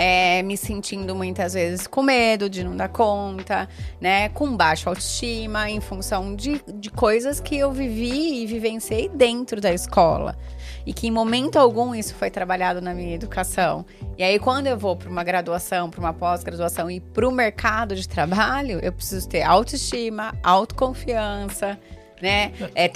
É, 0.00 0.44
me 0.44 0.56
sentindo 0.56 1.12
muitas 1.12 1.54
vezes 1.54 1.88
com 1.88 2.04
medo 2.04 2.48
de 2.48 2.62
não 2.62 2.76
dar 2.76 2.88
conta, 2.88 3.68
né? 4.00 4.28
Com 4.28 4.56
baixa 4.56 4.88
autoestima, 4.88 5.68
em 5.68 5.80
função 5.80 6.36
de, 6.36 6.62
de 6.72 6.88
coisas 6.88 7.40
que 7.40 7.58
eu 7.58 7.72
vivi 7.72 8.44
e 8.44 8.46
vivenciei 8.46 9.08
dentro 9.08 9.60
da 9.60 9.72
escola. 9.72 10.38
E 10.86 10.92
que 10.92 11.08
em 11.08 11.10
momento 11.10 11.58
algum 11.58 11.96
isso 11.96 12.14
foi 12.14 12.30
trabalhado 12.30 12.80
na 12.80 12.94
minha 12.94 13.12
educação. 13.12 13.84
E 14.16 14.22
aí, 14.22 14.38
quando 14.38 14.68
eu 14.68 14.78
vou 14.78 14.94
para 14.94 15.10
uma 15.10 15.24
graduação, 15.24 15.90
para 15.90 15.98
uma 15.98 16.12
pós-graduação 16.12 16.88
e 16.88 17.00
para 17.00 17.28
o 17.28 17.32
mercado 17.32 17.96
de 17.96 18.08
trabalho, 18.08 18.78
eu 18.80 18.92
preciso 18.92 19.28
ter 19.28 19.42
autoestima, 19.42 20.32
autoconfiança 20.44 21.76
né? 22.20 22.52
É, 22.74 22.90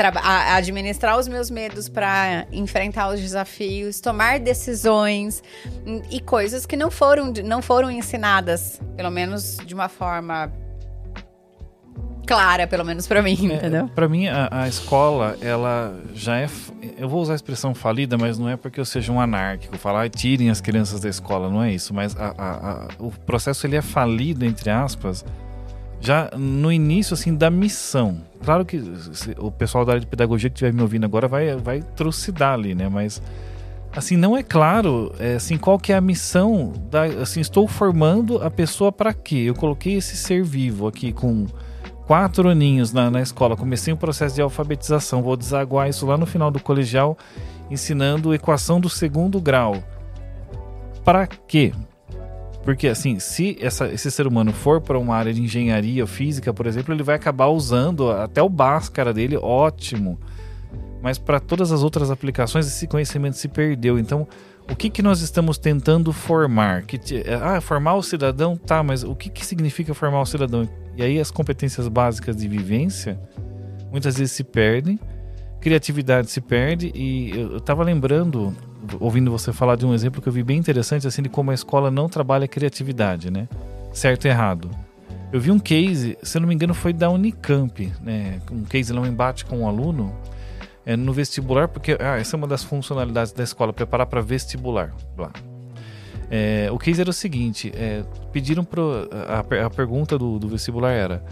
administrar 0.55 1.19
os 1.19 1.29
meus 1.29 1.51
medos 1.51 1.89
para 1.89 2.47
enfrentar 2.53 3.09
os 3.09 3.21
desafios, 3.21 4.01
tomar 4.01 4.39
decisões 4.39 5.43
e 6.11 6.21
coisas 6.21 6.67
que 6.67 6.77
não 6.77 6.91
foram, 6.91 7.33
não 7.45 7.63
foram 7.63 7.91
ensinadas, 7.91 8.81
pelo 8.97 9.11
menos 9.11 9.59
de 9.65 9.75
uma 9.75 9.89
forma 9.89 10.53
clara, 12.27 12.67
pelo 12.67 12.85
menos 12.85 13.07
para 13.07 13.23
mim, 13.23 13.51
é, 13.51 13.57
entendeu? 13.57 13.89
Para 13.89 14.09
mim, 14.09 14.29
a, 14.29 14.49
a, 14.51 14.69
escola, 14.69 15.37
ela 15.41 16.01
já 16.15 16.39
é. 16.39 16.49
Eu 16.97 17.09
vou 17.09 17.21
usar 17.21 17.35
a 17.35 17.37
expressão 17.37 17.75
falida, 17.75 18.17
mas 18.17 18.39
não 18.39 18.49
é 18.49 18.57
porque 18.57 18.81
eu 18.81 18.85
seja 18.85 19.13
um 19.13 19.21
anárquico, 19.21 19.77
falar 19.77 20.09
tirem 20.09 20.51
as 20.51 20.61
crianças 20.61 21.01
da 21.01 21.09
escola, 21.09 21.51
não 21.51 21.63
é 21.63 21.73
isso. 21.73 21.93
Mas 21.93 22.17
a, 22.17 22.35
a, 22.39 22.89
o 22.99 23.11
processo 23.11 23.67
ele 23.67 23.77
é 23.77 23.83
falido, 23.83 24.45
entre 24.45 24.71
aspas, 24.71 25.25
já 26.03 26.31
no 26.37 26.71
início 26.73 27.15
assim 27.15 27.35
da 27.35 27.49
missão. 27.49 28.19
Claro 28.45 28.65
que 28.65 28.83
o 29.39 29.51
pessoal 29.53 29.85
da 29.85 29.93
área 29.93 30.01
de 30.01 30.07
pedagogia 30.07 30.51
que 30.51 30.55
estiver 30.55 30.73
me 30.73 30.83
ouvindo 30.83 31.05
agora 31.05 31.29
vai, 31.29 31.57
vai 31.57 31.81
trucidar 31.81 32.55
ali, 32.55 32.75
né? 32.75 32.89
Mas 32.89 33.23
assim 33.93 34.17
não 34.17 34.37
é 34.37 34.43
claro 34.43 35.15
é, 35.19 35.35
assim 35.35 35.57
qual 35.57 35.79
que 35.79 35.93
é 35.93 35.97
a 35.97 36.01
missão 36.01 36.73
da 36.91 37.05
assim 37.05 37.41
estou 37.41 37.69
formando 37.69 38.43
a 38.43 38.51
pessoa 38.51 38.91
para 38.91 39.15
quê? 39.15 39.45
Eu 39.47 39.55
coloquei 39.55 39.95
esse 39.95 40.17
ser 40.17 40.43
vivo 40.43 40.89
aqui 40.89 41.13
com 41.13 41.47
quatro 42.05 42.49
aninhos 42.49 42.93
na, 42.93 43.09
na 43.11 43.23
escola, 43.23 43.57
comecei 43.57 43.95
um 43.95 43.97
processo 43.97 44.35
de 44.35 44.43
alfabetização, 44.43 45.23
vou 45.23 45.37
desaguar 45.37 45.89
isso 45.89 46.05
lá 46.05 46.19
no 46.19 46.27
final 46.27 46.51
do 46.51 46.59
colegial 46.59 47.17
ensinando 47.71 48.35
equação 48.35 48.81
do 48.81 48.89
segundo 48.89 49.41
grau. 49.41 49.83
Para 51.05 51.27
quê? 51.27 51.73
Porque, 52.63 52.87
assim, 52.87 53.19
se 53.19 53.57
essa, 53.61 53.89
esse 53.93 54.11
ser 54.11 54.27
humano 54.27 54.53
for 54.53 54.81
para 54.81 54.99
uma 54.99 55.17
área 55.17 55.35
de 55.35 55.43
engenharia 55.43 56.07
física, 56.07 56.55
por 56.55 56.67
exemplo, 56.67 56.95
ele 56.95 57.03
vai 57.03 57.17
acabar 57.17 57.49
usando 57.49 58.11
até 58.11 58.41
o 58.41 58.49
báscara 58.49 59.13
dele, 59.13 59.37
ótimo. 59.37 60.19
Mas 61.03 61.19
para 61.19 61.41
todas 61.41 61.73
as 61.73 61.83
outras 61.83 62.11
aplicações, 62.11 62.67
esse 62.67 62.87
conhecimento 62.87 63.37
se 63.37 63.49
perdeu. 63.49 63.99
Então, 63.99 64.29
o 64.71 64.77
que, 64.77 64.89
que 64.89 65.03
nós 65.03 65.21
estamos 65.21 65.59
tentando 65.59 66.13
formar? 66.13 66.83
Que, 66.83 67.01
ah, 67.43 67.61
formar 67.61 67.95
o 67.95 68.03
cidadão? 68.03 68.57
Tá, 68.57 68.81
mas 68.81 69.03
o 69.03 69.17
que, 69.17 69.29
que 69.29 69.45
significa 69.45 69.93
formar 69.93 70.21
o 70.21 70.27
cidadão? 70.27 70.69
E 70.97 71.03
aí, 71.03 71.19
as 71.19 71.33
competências 71.33 71.89
básicas 71.89 72.37
de 72.37 72.47
vivência 72.47 73.21
muitas 73.91 74.17
vezes 74.17 74.33
se 74.33 74.45
perdem, 74.45 74.99
criatividade 75.61 76.31
se 76.31 76.41
perde. 76.41 76.93
E 76.95 77.31
eu 77.37 77.57
estava 77.57 77.83
lembrando 77.83 78.55
ouvindo 79.01 79.31
você 79.31 79.53
falar 79.53 79.77
de 79.77 79.87
um 79.87 79.95
exemplo 79.95 80.21
que 80.21 80.29
eu 80.29 80.33
vi 80.33 80.43
bem 80.43 80.59
interessante, 80.59 81.07
assim, 81.07 81.23
de 81.23 81.29
como 81.29 81.51
a 81.51 81.55
escola 81.55 81.91
não 81.91 82.09
trabalha 82.09 82.49
criatividade, 82.49 83.31
né? 83.31 83.49
Certo 83.93 84.27
e 84.27 84.29
errado. 84.29 84.71
Eu 85.33 85.41
vi 85.41 85.51
um 85.51 85.59
case, 85.59 86.19
se 86.23 86.37
eu 86.37 86.41
não 86.41 86.49
me 86.49 86.55
engano, 86.55 86.75
foi 86.75 86.93
da 86.93 87.09
Unicamp, 87.11 87.93
né? 88.03 88.39
Um 88.51 88.65
case 88.65 88.93
lá, 88.93 89.01
um 89.01 89.07
embate 89.07 89.45
com 89.45 89.61
um 89.61 89.69
aluno 89.69 90.15
é, 90.85 90.97
no 90.97 91.13
vestibular, 91.13 91.69
porque 91.69 91.97
ah, 91.99 92.19
essa 92.19 92.37
é 92.37 92.39
uma 92.39 92.47
das 92.47 92.63
funcionalidades 92.63 93.33
da 93.33 93.43
escola, 93.43 93.73
preparar 93.73 94.07
para 94.07 94.21
vestibular. 94.21 94.95
É, 96.31 96.69
o 96.71 96.79
case 96.79 97.01
era 97.01 97.11
o 97.11 97.13
seguinte: 97.13 97.73
é, 97.75 98.03
pediram 98.33 98.65
pro, 98.65 99.09
a, 99.29 99.67
a 99.67 99.71
pergunta 99.71 100.19
do, 100.19 100.39
do 100.39 100.49
vestibular 100.49 100.93
era 100.93 101.25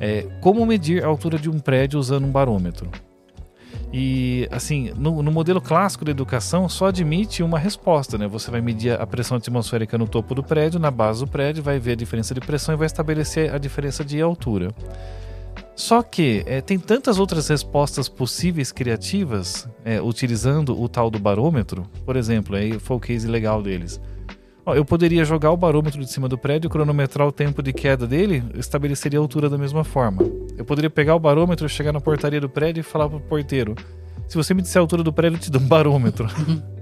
é, 0.00 0.26
como 0.40 0.64
medir 0.64 1.04
a 1.04 1.06
altura 1.06 1.38
de 1.38 1.50
um 1.50 1.58
prédio 1.58 1.98
usando 1.98 2.24
um 2.24 2.30
barômetro. 2.30 2.90
E, 3.96 4.48
assim, 4.50 4.90
no, 4.96 5.22
no, 5.22 5.30
modelo 5.30 5.60
clássico 5.60 6.04
da 6.04 6.10
educação, 6.10 6.68
só 6.68 6.86
admite 6.86 7.44
uma 7.44 7.60
resposta, 7.60 8.18
né? 8.18 8.26
Você 8.26 8.50
vai 8.50 8.60
medir 8.60 9.00
a 9.00 9.06
pressão 9.06 9.36
atmosférica 9.36 9.96
no 9.96 10.08
topo 10.08 10.34
do 10.34 10.42
prédio, 10.42 10.80
na 10.80 10.90
base 10.90 11.20
do 11.20 11.30
prédio, 11.30 11.62
vai 11.62 11.78
ver 11.78 11.92
a 11.92 11.94
diferença 11.94 12.34
de 12.34 12.40
pressão 12.40 12.74
e 12.74 12.76
vai 12.76 12.86
estabelecer 12.86 13.54
a 13.54 13.56
diferença 13.56 14.04
de 14.04 14.20
altura. 14.20 14.74
Só 15.76 16.02
que 16.02 16.42
é, 16.44 16.60
tem 16.60 16.76
tantas 16.76 17.20
outras 17.20 17.46
respostas 17.46 18.08
possíveis 18.08 18.72
criativas 18.72 19.68
é, 19.84 20.02
utilizando 20.02 20.76
o 20.76 20.88
tal 20.88 21.08
do 21.08 21.20
barômetro. 21.20 21.88
Por 22.04 22.16
exemplo, 22.16 22.56
aí 22.56 22.80
foi 22.80 22.96
o 22.96 23.00
case 23.00 23.28
legal 23.28 23.62
deles. 23.62 24.00
Ó, 24.66 24.74
eu 24.74 24.84
poderia 24.84 25.24
jogar 25.24 25.50
o 25.50 25.56
barômetro 25.56 26.00
de 26.00 26.10
cima 26.10 26.28
do 26.28 26.38
prédio, 26.38 26.70
cronometrar 26.70 27.26
o 27.26 27.32
tempo 27.32 27.62
de 27.62 27.72
queda 27.72 28.06
dele, 28.06 28.42
estabeleceria 28.54 29.18
a 29.18 29.22
altura 29.22 29.50
da 29.50 29.58
mesma 29.58 29.84
forma. 29.84 30.22
Eu 30.56 30.64
poderia 30.64 30.88
pegar 30.88 31.14
o 31.14 31.20
barômetro, 31.20 31.68
chegar 31.68 31.92
na 31.92 32.00
portaria 32.00 32.40
do 32.40 32.48
prédio 32.48 32.80
e 32.80 32.84
falar 32.84 33.08
pro 33.08 33.20
porteiro: 33.20 33.74
se 34.26 34.36
você 34.36 34.54
me 34.54 34.62
disser 34.62 34.80
a 34.80 34.82
altura 34.82 35.02
do 35.02 35.12
prédio, 35.12 35.36
eu 35.36 35.40
te 35.40 35.50
dou 35.50 35.60
um 35.60 35.68
barômetro. 35.68 36.26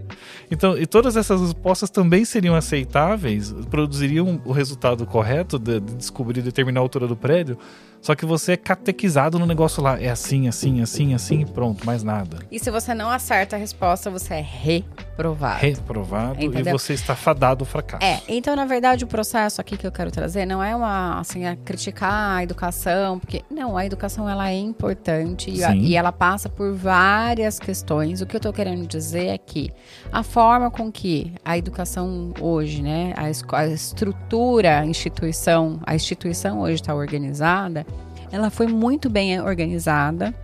Então, 0.51 0.77
e 0.77 0.87
todas 0.87 1.17
essas 1.17 1.41
respostas 1.41 1.89
também 1.89 2.27
seriam 2.27 2.55
aceitáveis, 2.55 3.55
produziriam 3.71 4.39
o 4.45 4.53
resultado 4.53 5.07
correto 5.07 5.59
de, 5.59 5.81
de 5.81 5.95
descobrir 5.95 6.41
e 6.41 6.43
determinar 6.43 6.81
a 6.81 6.83
altura 6.83 7.07
do 7.07 7.17
prédio, 7.17 7.57
só 8.03 8.17
que 8.17 8.27
você 8.27 8.53
é 8.53 8.57
catequizado 8.57 9.39
no 9.39 9.47
negócio 9.47 9.81
lá. 9.81 9.99
É 10.03 10.11
assim, 10.11 10.49
assim, 10.49 10.83
assim, 10.83 11.15
assim, 11.15 11.47
pronto, 11.47 11.87
mais 11.87 12.03
nada. 12.03 12.39
E 12.51 12.59
se 12.59 12.69
você 12.69 12.93
não 12.93 13.09
acerta 13.09 13.55
a 13.55 13.59
resposta, 13.59 14.11
você 14.11 14.35
é 14.35 14.41
reprovado. 14.41 15.61
Reprovado 15.61 16.43
Entendeu? 16.43 16.75
e 16.75 16.79
você 16.79 16.95
está 16.95 17.15
fadado 17.15 17.63
ao 17.63 17.67
fracasso. 17.67 18.05
É, 18.05 18.21
então 18.27 18.57
na 18.57 18.65
verdade 18.65 19.05
o 19.05 19.07
processo 19.07 19.61
aqui 19.61 19.77
que 19.77 19.87
eu 19.87 19.93
quero 19.93 20.11
trazer 20.11 20.45
não 20.45 20.61
é 20.61 20.75
uma, 20.75 21.21
assim, 21.21 21.47
a 21.47 21.55
criticar 21.55 22.39
a 22.39 22.43
educação, 22.43 23.21
porque 23.21 23.45
não, 23.49 23.77
a 23.77 23.87
educação 23.87 24.29
ela 24.29 24.51
é 24.51 24.59
importante 24.59 25.49
e, 25.49 25.63
a, 25.63 25.73
e 25.73 25.95
ela 25.95 26.11
passa 26.11 26.49
por 26.49 26.75
várias 26.75 27.61
questões. 27.61 28.21
O 28.21 28.27
que 28.27 28.35
eu 28.35 28.39
estou 28.39 28.53
querendo 28.53 28.85
dizer 28.85 29.27
é 29.27 29.39
que 29.39 29.71
a 30.11 30.25
forma 30.25 30.73
com 30.73 30.91
que 30.91 31.33
a 31.45 31.57
educação 31.57 32.35
hoje, 32.41 32.83
né, 32.83 33.15
a, 33.17 33.57
a 33.59 33.67
estrutura, 33.69 34.81
a 34.81 34.87
instituição, 34.87 35.79
a 35.87 35.95
instituição 35.95 36.61
hoje 36.61 36.75
está 36.75 36.93
organizada, 36.93 37.87
ela 38.33 38.51
foi 38.51 38.67
muito 38.67 39.11
bem 39.11 39.41
organizada 39.41 40.35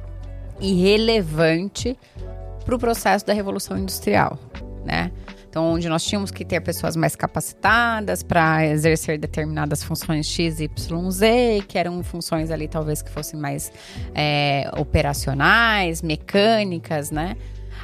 e 0.61 0.75
relevante 0.75 1.99
para 2.65 2.75
o 2.77 2.79
processo 2.79 3.27
da 3.27 3.33
revolução 3.33 3.79
industrial, 3.79 4.39
né? 4.85 5.11
Então, 5.49 5.73
onde 5.73 5.89
nós 5.89 6.05
tínhamos 6.05 6.31
que 6.31 6.45
ter 6.45 6.61
pessoas 6.61 6.95
mais 6.95 7.17
capacitadas 7.17 8.23
para 8.23 8.67
exercer 8.67 9.19
determinadas 9.19 9.83
funções 9.83 10.27
X, 10.27 10.61
Y, 10.61 11.11
Z, 11.11 11.65
que 11.67 11.79
eram 11.79 12.03
funções 12.03 12.51
ali 12.51 12.69
talvez 12.69 13.01
que 13.01 13.11
fossem 13.11 13.41
mais 13.41 13.73
é, 14.15 14.71
operacionais, 14.77 16.03
mecânicas, 16.03 17.11
né? 17.11 17.35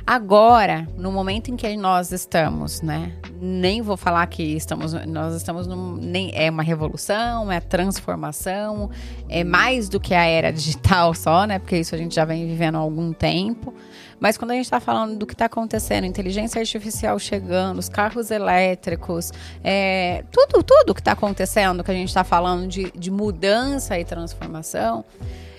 Agora, 0.06 0.86
no 0.98 1.10
momento 1.10 1.50
em 1.50 1.56
que 1.56 1.74
nós 1.78 2.12
estamos, 2.12 2.82
né? 2.82 3.12
Nem 3.40 3.80
vou 3.80 3.96
falar 3.96 4.26
que 4.26 4.42
estamos, 4.42 4.92
nós 5.06 5.34
estamos 5.34 5.66
num, 5.66 5.96
nem 5.96 6.30
é 6.34 6.50
uma 6.50 6.62
revolução, 6.62 7.50
é 7.50 7.58
transformação, 7.58 8.90
é 9.30 9.42
mais 9.42 9.88
do 9.88 9.98
que 9.98 10.14
a 10.14 10.22
era 10.24 10.52
digital 10.52 11.12
só, 11.16 11.46
né? 11.46 11.58
Porque 11.58 11.78
isso 11.78 11.94
a 11.94 11.98
gente 11.98 12.14
já 12.14 12.26
vem 12.26 12.46
vivendo 12.46 12.74
há 12.74 12.80
algum 12.80 13.14
tempo. 13.14 13.72
Mas 14.20 14.36
quando 14.36 14.50
a 14.50 14.54
gente 14.54 14.66
está 14.66 14.78
falando 14.78 15.16
do 15.16 15.26
que 15.26 15.32
está 15.32 15.46
acontecendo, 15.46 16.04
inteligência 16.04 16.60
artificial 16.60 17.18
chegando, 17.18 17.78
os 17.78 17.88
carros 17.88 18.30
elétricos, 18.30 19.32
é, 19.62 20.22
tudo, 20.30 20.62
tudo 20.62 20.94
que 20.94 21.00
está 21.00 21.12
acontecendo, 21.12 21.82
que 21.82 21.90
a 21.90 21.94
gente 21.94 22.08
está 22.08 22.24
falando 22.24 22.68
de, 22.68 22.90
de 22.90 23.10
mudança 23.10 23.98
e 23.98 24.04
transformação, 24.04 25.02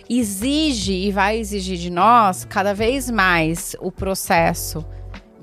exige 0.09 0.93
e 0.93 1.11
vai 1.11 1.37
exigir 1.37 1.77
de 1.77 1.89
nós 1.89 2.45
cada 2.45 2.73
vez 2.73 3.09
mais 3.09 3.75
o 3.79 3.91
processo 3.91 4.85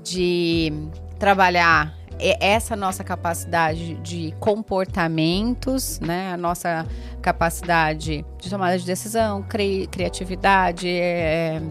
de 0.03 0.71
trabalhar 1.19 1.95
essa 2.19 2.75
nossa 2.75 3.03
capacidade 3.03 3.95
de 3.95 4.33
comportamentos, 4.39 5.99
né? 5.99 6.31
A 6.31 6.37
nossa 6.37 6.85
capacidade 7.21 8.25
de 8.39 8.49
tomada 8.49 8.77
de 8.77 8.85
decisão, 8.85 9.43
cri 9.43 9.87
criatividade, 9.87 10.87
é, 10.87 11.61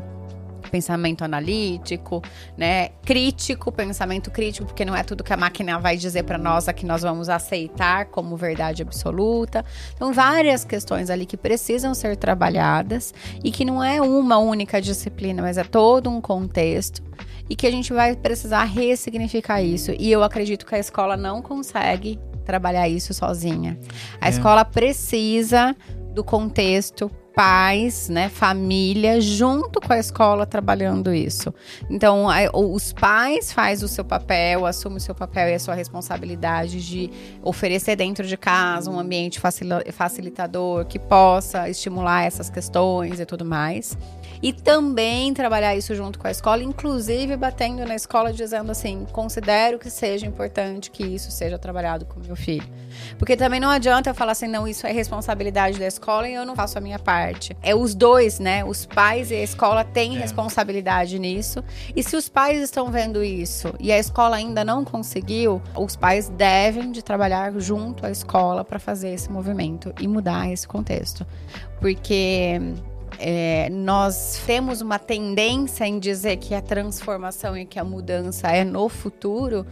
pensamento 0.72 1.22
analítico, 1.22 2.22
né? 2.56 2.88
Crítico, 3.04 3.70
pensamento 3.70 4.30
crítico, 4.30 4.66
porque 4.66 4.86
não 4.86 4.96
é 4.96 5.04
tudo 5.04 5.22
que 5.22 5.32
a 5.32 5.36
máquina 5.36 5.78
vai 5.78 5.98
dizer 5.98 6.22
para 6.22 6.38
nós 6.38 6.66
a 6.66 6.72
que 6.72 6.86
nós 6.86 7.02
vamos 7.02 7.28
aceitar 7.28 8.06
como 8.06 8.36
verdade 8.36 8.80
absoluta. 8.80 9.62
Então, 9.94 10.12
várias 10.14 10.64
questões 10.64 11.10
ali 11.10 11.26
que 11.26 11.36
precisam 11.36 11.94
ser 11.94 12.16
trabalhadas 12.16 13.12
e 13.44 13.52
que 13.52 13.66
não 13.66 13.84
é 13.84 14.00
uma 14.00 14.38
única 14.38 14.80
disciplina, 14.80 15.42
mas 15.42 15.58
é 15.58 15.64
todo 15.64 16.08
um 16.08 16.20
contexto 16.20 17.02
e 17.50 17.54
que 17.54 17.66
a 17.66 17.70
gente 17.70 17.92
vai 17.92 18.16
precisar 18.16 18.64
ressignificar 18.64 19.60
isso. 19.60 19.92
E 19.98 20.10
eu 20.10 20.22
acredito 20.22 20.64
que 20.64 20.74
a 20.74 20.78
escola 20.78 21.18
não 21.18 21.42
consegue 21.42 22.18
trabalhar 22.46 22.88
isso 22.88 23.12
sozinha. 23.12 23.78
A 24.20 24.28
é. 24.28 24.30
escola 24.30 24.64
precisa 24.64 25.76
do 26.14 26.24
contexto 26.24 27.10
pais, 27.34 28.08
né, 28.08 28.28
família, 28.28 29.20
junto 29.20 29.80
com 29.80 29.92
a 29.92 29.98
escola 29.98 30.46
trabalhando 30.46 31.12
isso. 31.12 31.52
Então, 31.88 32.28
a, 32.28 32.50
os 32.52 32.92
pais 32.92 33.52
faz 33.52 33.82
o 33.82 33.88
seu 33.88 34.04
papel, 34.04 34.66
assume 34.66 34.96
o 34.96 35.00
seu 35.00 35.14
papel 35.14 35.48
e 35.48 35.54
a 35.54 35.58
sua 35.58 35.74
responsabilidade 35.74 36.84
de 36.86 37.10
oferecer 37.42 37.96
dentro 37.96 38.26
de 38.26 38.36
casa 38.36 38.90
um 38.90 38.98
ambiente 38.98 39.40
facilitador 39.92 40.84
que 40.86 40.98
possa 40.98 41.68
estimular 41.68 42.24
essas 42.24 42.50
questões 42.50 43.20
e 43.20 43.26
tudo 43.26 43.44
mais. 43.44 43.96
E 44.42 44.52
também 44.52 45.32
trabalhar 45.32 45.76
isso 45.76 45.94
junto 45.94 46.18
com 46.18 46.26
a 46.26 46.30
escola, 46.30 46.64
inclusive 46.64 47.36
batendo 47.36 47.86
na 47.86 47.94
escola 47.94 48.32
dizendo 48.32 48.72
assim: 48.72 49.06
considero 49.12 49.78
que 49.78 49.88
seja 49.88 50.26
importante 50.26 50.90
que 50.90 51.04
isso 51.04 51.30
seja 51.30 51.56
trabalhado 51.56 52.04
com 52.04 52.18
meu 52.18 52.34
filho. 52.34 52.68
Porque 53.18 53.36
também 53.36 53.60
não 53.60 53.70
adianta 53.70 54.10
eu 54.10 54.14
falar 54.14 54.32
assim, 54.32 54.48
não, 54.48 54.66
isso 54.66 54.84
é 54.84 54.92
responsabilidade 54.92 55.78
da 55.78 55.86
escola 55.86 56.28
e 56.28 56.34
eu 56.34 56.44
não 56.44 56.56
faço 56.56 56.76
a 56.76 56.80
minha 56.80 56.98
parte. 56.98 57.21
É 57.62 57.74
os 57.74 57.94
dois, 57.94 58.38
né? 58.38 58.64
Os 58.64 58.86
pais 58.86 59.30
e 59.30 59.34
a 59.34 59.42
escola 59.42 59.84
têm 59.84 60.16
é. 60.16 60.20
responsabilidade 60.20 61.18
nisso. 61.18 61.62
E 61.94 62.02
se 62.02 62.16
os 62.16 62.28
pais 62.28 62.60
estão 62.60 62.90
vendo 62.90 63.22
isso 63.22 63.74
e 63.78 63.92
a 63.92 63.98
escola 63.98 64.36
ainda 64.36 64.64
não 64.64 64.84
conseguiu, 64.84 65.62
os 65.76 65.96
pais 65.96 66.28
devem 66.28 66.92
de 66.92 67.02
trabalhar 67.02 67.52
junto 67.58 68.06
à 68.06 68.10
escola 68.10 68.64
para 68.64 68.78
fazer 68.78 69.10
esse 69.10 69.30
movimento 69.30 69.92
e 70.00 70.08
mudar 70.08 70.50
esse 70.50 70.66
contexto. 70.66 71.26
Porque 71.80 72.60
é, 73.18 73.68
nós 73.70 74.42
temos 74.46 74.80
uma 74.80 74.98
tendência 74.98 75.86
em 75.86 75.98
dizer 75.98 76.36
que 76.38 76.54
a 76.54 76.60
transformação 76.60 77.56
e 77.56 77.64
que 77.64 77.78
a 77.78 77.84
mudança 77.84 78.48
é 78.48 78.64
no 78.64 78.88
futuro. 78.88 79.66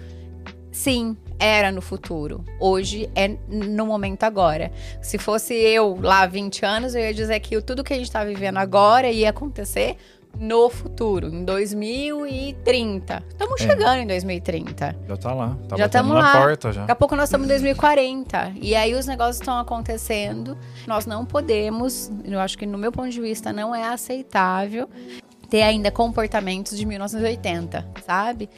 Sim, 0.72 1.16
era 1.38 1.72
no 1.72 1.80
futuro. 1.80 2.44
Hoje 2.58 3.10
é 3.14 3.36
no 3.48 3.86
momento 3.86 4.24
agora. 4.24 4.70
Se 5.02 5.18
fosse 5.18 5.54
eu 5.54 5.98
lá 6.00 6.26
20 6.26 6.64
anos, 6.64 6.94
eu 6.94 7.00
ia 7.00 7.14
dizer 7.14 7.40
que 7.40 7.60
tudo 7.62 7.82
que 7.82 7.92
a 7.92 7.96
gente 7.96 8.06
está 8.06 8.24
vivendo 8.24 8.58
agora 8.58 9.10
ia 9.10 9.30
acontecer 9.30 9.96
no 10.38 10.70
futuro, 10.70 11.26
em 11.26 11.44
2030. 11.44 13.24
Estamos 13.28 13.60
é. 13.60 13.66
chegando 13.66 13.98
em 13.98 14.06
2030. 14.06 14.96
Já 15.08 15.16
tá 15.16 15.34
lá. 15.34 15.58
Tá 15.68 15.76
já 15.76 15.86
estamos 15.86 16.14
lá. 16.14 16.32
porta 16.32 16.72
já. 16.72 16.80
Daqui 16.82 16.92
a 16.92 16.96
pouco 16.96 17.16
nós 17.16 17.24
estamos 17.24 17.46
em 17.46 17.48
2040. 17.48 18.52
E 18.60 18.74
aí 18.74 18.94
os 18.94 19.06
negócios 19.06 19.36
estão 19.36 19.58
acontecendo. 19.58 20.56
Nós 20.86 21.04
não 21.04 21.26
podemos, 21.26 22.10
eu 22.24 22.38
acho 22.38 22.56
que 22.56 22.64
no 22.64 22.78
meu 22.78 22.92
ponto 22.92 23.10
de 23.10 23.20
vista 23.20 23.52
não 23.52 23.74
é 23.74 23.88
aceitável 23.88 24.88
ter 25.50 25.62
ainda 25.62 25.90
comportamentos 25.90 26.78
de 26.78 26.86
1980, 26.86 27.84
sabe? 28.06 28.48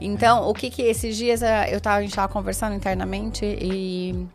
Então, 0.00 0.48
o 0.48 0.52
que 0.52 0.68
que 0.68 0.82
esses 0.82 1.16
dias 1.16 1.42
eh, 1.42 1.68
eu 1.72 1.80
tava, 1.80 1.98
a 1.98 2.02
gente 2.02 2.14
tava 2.14 2.30
conversando 2.30 2.74
internamente 2.74 3.44
e 3.44 4.26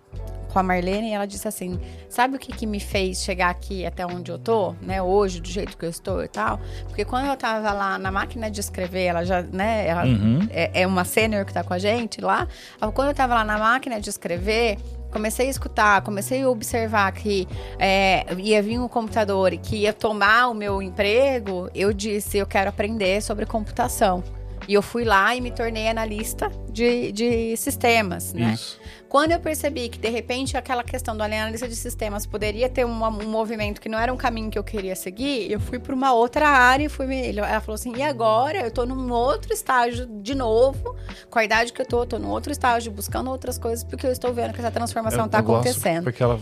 com 0.56 0.60
a 0.60 0.64
Marlene 0.64 1.10
e 1.10 1.12
ela 1.12 1.28
disse 1.28 1.46
assim: 1.50 1.78
Sabe 2.08 2.38
o 2.38 2.40
que, 2.40 2.54
que 2.54 2.66
me 2.66 2.80
fez 2.80 3.22
chegar 3.22 3.50
aqui 3.50 3.86
até 3.86 4.06
onde 4.06 4.32
eu 4.32 4.40
tô, 4.40 4.74
né? 4.82 5.02
Hoje, 5.02 5.42
do 5.42 5.50
jeito 5.50 5.78
que 5.78 5.86
eu 5.86 5.90
estou 5.90 6.24
e 6.24 6.30
tal? 6.30 6.62
Porque 6.88 7.04
quando 7.04 7.26
eu 7.26 7.36
tava 7.36 7.74
lá 7.74 8.00
na 8.00 8.10
máquina 8.10 8.50
de 8.50 8.62
escrever, 8.62 9.04
ela 9.04 9.26
já, 9.26 9.42
né? 9.42 9.86
Ela 9.86 10.06
uhum. 10.06 10.48
é, 10.50 10.82
é, 10.82 10.88
uma 10.88 11.04
sênior 11.04 11.44
que 11.44 11.54
tá 11.54 11.62
com 11.62 11.74
a 11.74 11.78
gente 11.78 12.22
lá. 12.22 12.48
Quando 12.94 13.10
eu 13.10 13.14
tava 13.14 13.34
lá 13.34 13.44
na 13.44 13.58
máquina 13.58 14.00
de 14.00 14.10
escrever, 14.10 14.78
comecei 15.12 15.48
a 15.48 15.50
escutar, 15.50 16.02
comecei 16.04 16.44
a 16.44 16.50
observar 16.50 17.12
que 17.12 17.46
é, 17.78 18.26
ia 18.38 18.64
vir 18.64 18.80
um 18.80 18.88
computador 18.88 19.52
e 19.52 19.58
que 19.58 19.76
ia 19.76 19.92
tomar 19.92 20.48
o 20.48 20.54
meu 20.54 20.82
emprego, 20.82 21.70
eu 21.76 21.92
disse: 21.92 22.38
Eu 22.38 22.48
quero 22.48 22.70
aprender 22.70 23.22
sobre 23.22 23.46
computação. 23.46 24.24
E 24.68 24.74
eu 24.74 24.82
fui 24.82 25.04
lá 25.04 25.36
e 25.36 25.42
me 25.42 25.52
tornei 25.52 25.88
analista 25.88 26.52
de, 26.72 27.12
de 27.12 27.58
sistemas, 27.58 28.34
né? 28.34 28.54
Isso. 28.54 28.80
Quando 29.08 29.32
eu 29.32 29.40
percebi 29.40 29.88
que, 29.88 29.98
de 29.98 30.10
repente, 30.10 30.58
aquela 30.58 30.84
questão 30.84 31.16
do 31.16 31.24
analista 31.24 31.68
de 31.68 31.76
sistemas 31.76 32.26
poderia 32.26 32.68
ter 32.68 32.86
uma, 32.86 33.08
um 33.08 33.30
movimento 33.30 33.80
que 33.80 33.88
não 33.88 33.98
era 33.98 34.12
um 34.12 34.18
caminho 34.18 34.50
que 34.50 34.60
eu 34.60 34.64
queria 34.64 34.96
seguir, 34.96 35.50
eu 35.50 35.60
fui 35.60 35.80
para 35.80 35.96
uma 35.96 36.14
outra 36.14 36.50
área 36.50 36.86
e 36.86 36.90
fui... 36.90 37.06
Ela 37.38 37.62
falou 37.62 37.76
assim, 37.76 37.94
e 37.96 38.02
agora? 38.02 38.60
Eu 38.60 38.68
estou 38.68 38.86
num 38.86 39.12
outro 39.12 39.54
estágio 39.54 40.06
de 40.22 40.36
novo, 40.36 40.96
com 41.30 41.40
a 41.40 41.46
idade 41.46 41.72
que 41.72 41.82
eu 41.82 41.86
tô, 41.86 42.02
eu 42.02 42.06
tô 42.06 42.20
num 42.20 42.30
outro 42.30 42.52
estágio, 42.52 42.92
buscando 42.92 43.30
outras 43.30 43.58
coisas, 43.58 43.84
porque 43.84 44.06
eu 44.06 44.12
estou 44.12 44.34
vendo 44.34 44.54
que 44.54 44.60
essa 44.60 44.72
transformação 44.72 45.28
está 45.28 45.40
acontecendo. 45.40 46.04
Porque 46.04 46.22
ela... 46.22 46.40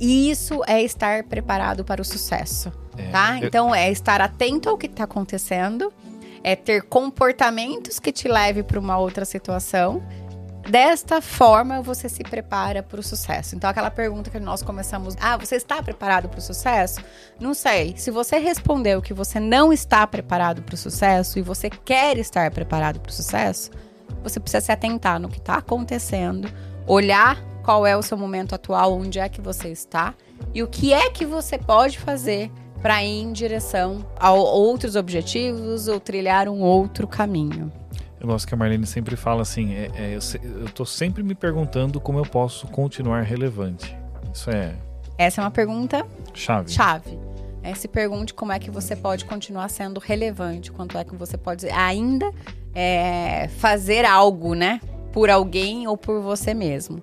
Isso 0.00 0.62
é 0.66 0.82
estar 0.82 1.22
preparado 1.24 1.84
para 1.84 2.02
o 2.02 2.04
sucesso, 2.04 2.72
é, 2.98 3.08
tá? 3.10 3.38
Eu... 3.40 3.46
Então, 3.46 3.74
é 3.74 3.90
estar 3.90 4.20
atento 4.20 4.68
ao 4.68 4.76
que 4.76 4.86
está 4.86 5.04
acontecendo 5.04 5.92
é 6.46 6.54
ter 6.54 6.82
comportamentos 6.82 7.98
que 7.98 8.12
te 8.12 8.28
leve 8.28 8.62
para 8.62 8.78
uma 8.78 8.96
outra 8.96 9.24
situação. 9.24 10.00
Desta 10.70 11.20
forma, 11.20 11.82
você 11.82 12.08
se 12.08 12.22
prepara 12.22 12.84
para 12.84 13.00
o 13.00 13.02
sucesso. 13.02 13.56
Então, 13.56 13.68
aquela 13.68 13.90
pergunta 13.90 14.30
que 14.30 14.38
nós 14.38 14.62
começamos: 14.62 15.16
Ah, 15.20 15.36
você 15.36 15.56
está 15.56 15.82
preparado 15.82 16.28
para 16.28 16.38
o 16.38 16.42
sucesso? 16.42 17.00
Não 17.40 17.52
sei. 17.52 17.96
Se 17.96 18.12
você 18.12 18.38
respondeu 18.38 19.02
que 19.02 19.12
você 19.12 19.40
não 19.40 19.72
está 19.72 20.06
preparado 20.06 20.62
para 20.62 20.76
o 20.76 20.78
sucesso 20.78 21.36
e 21.36 21.42
você 21.42 21.68
quer 21.68 22.16
estar 22.16 22.48
preparado 22.52 23.00
para 23.00 23.10
o 23.10 23.12
sucesso, 23.12 23.72
você 24.22 24.38
precisa 24.38 24.60
se 24.60 24.70
atentar 24.70 25.18
no 25.18 25.28
que 25.28 25.38
está 25.38 25.56
acontecendo, 25.56 26.48
olhar 26.86 27.42
qual 27.64 27.84
é 27.84 27.96
o 27.96 28.02
seu 28.02 28.16
momento 28.16 28.54
atual, 28.54 28.92
onde 28.96 29.18
é 29.18 29.28
que 29.28 29.40
você 29.40 29.68
está 29.68 30.14
e 30.54 30.62
o 30.62 30.68
que 30.68 30.92
é 30.92 31.10
que 31.10 31.26
você 31.26 31.58
pode 31.58 31.98
fazer 31.98 32.52
para 32.86 33.02
ir 33.02 33.22
em 33.22 33.32
direção 33.32 34.06
a 34.16 34.32
outros 34.32 34.94
objetivos 34.94 35.88
ou 35.88 35.98
trilhar 35.98 36.48
um 36.48 36.60
outro 36.60 37.08
caminho. 37.08 37.72
Eu 38.20 38.28
gosto 38.28 38.46
que 38.46 38.54
a 38.54 38.56
Marlene 38.56 38.86
sempre 38.86 39.16
fala 39.16 39.42
assim: 39.42 39.74
é, 39.74 39.90
é, 39.96 40.14
eu, 40.14 40.66
estou 40.66 40.86
sempre 40.86 41.20
me 41.24 41.34
perguntando 41.34 42.00
como 42.00 42.20
eu 42.20 42.24
posso 42.24 42.68
continuar 42.68 43.22
relevante. 43.22 43.98
Isso 44.32 44.50
é. 44.50 44.76
Essa 45.18 45.40
é 45.40 45.44
uma 45.44 45.50
pergunta 45.50 46.06
chave. 46.32 46.70
Chave. 46.70 47.18
É, 47.60 47.74
se 47.74 47.88
pergunte 47.88 48.32
como 48.32 48.52
é 48.52 48.58
que 48.60 48.70
você 48.70 48.94
pode 48.94 49.24
continuar 49.24 49.68
sendo 49.68 49.98
relevante, 49.98 50.70
quanto 50.70 50.96
é 50.96 51.02
que 51.02 51.16
você 51.16 51.36
pode 51.36 51.68
ainda 51.70 52.30
é, 52.72 53.48
fazer 53.58 54.04
algo, 54.04 54.54
né? 54.54 54.80
Por 55.12 55.28
alguém 55.28 55.88
ou 55.88 55.96
por 55.96 56.22
você 56.22 56.54
mesmo. 56.54 57.02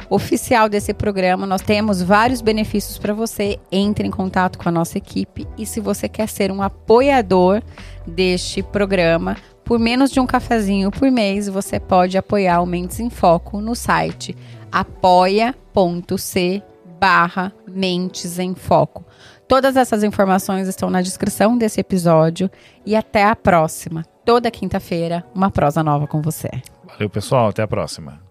oficial 0.10 0.70
desse 0.70 0.94
programa, 0.94 1.46
nós 1.46 1.62
temos 1.62 2.02
vários 2.02 2.40
benefícios 2.40 2.98
para 2.98 3.14
você. 3.14 3.60
Entre 3.70 4.08
em 4.08 4.12
contato 4.12 4.58
com 4.58 4.70
a 4.70 4.72
nossa 4.72 4.98
equipe 4.98 5.46
e 5.58 5.66
se 5.66 5.82
você 5.82 6.08
quer 6.08 6.30
ser 6.30 6.54
um 6.54 6.62
apoiador 6.62 7.62
deste 8.08 8.64
programa, 8.64 9.36
por 9.70 9.78
menos 9.78 10.10
de 10.10 10.20
um 10.20 10.26
cafezinho 10.26 10.90
por 10.90 11.12
mês, 11.12 11.48
você 11.48 11.80
pode 11.80 12.18
apoiar 12.18 12.60
o 12.60 12.66
Mentes 12.66 13.00
em 13.00 13.08
Foco 13.08 13.62
no 13.62 13.76
site 13.76 14.36
apoia.c 14.72 16.64
barra 17.00 17.54
Mentes 17.68 18.40
em 18.40 18.56
Foco. 18.56 19.06
Todas 19.48 19.76
essas 19.76 20.04
informações 20.04 20.68
estão 20.68 20.90
na 20.90 21.04
descrição 21.04 21.56
desse 21.56 21.80
episódio 21.80 22.50
e 22.84 22.96
até 22.96 23.24
a 23.24 23.36
próxima. 23.36 24.04
Toda 24.26 24.50
quinta-feira, 24.50 25.24
uma 25.36 25.52
prosa 25.52 25.84
nova 25.84 26.08
com 26.08 26.20
você. 26.20 26.50
Valeu, 26.88 27.08
pessoal. 27.08 27.50
Até 27.50 27.62
a 27.62 27.68
próxima. 27.68 28.29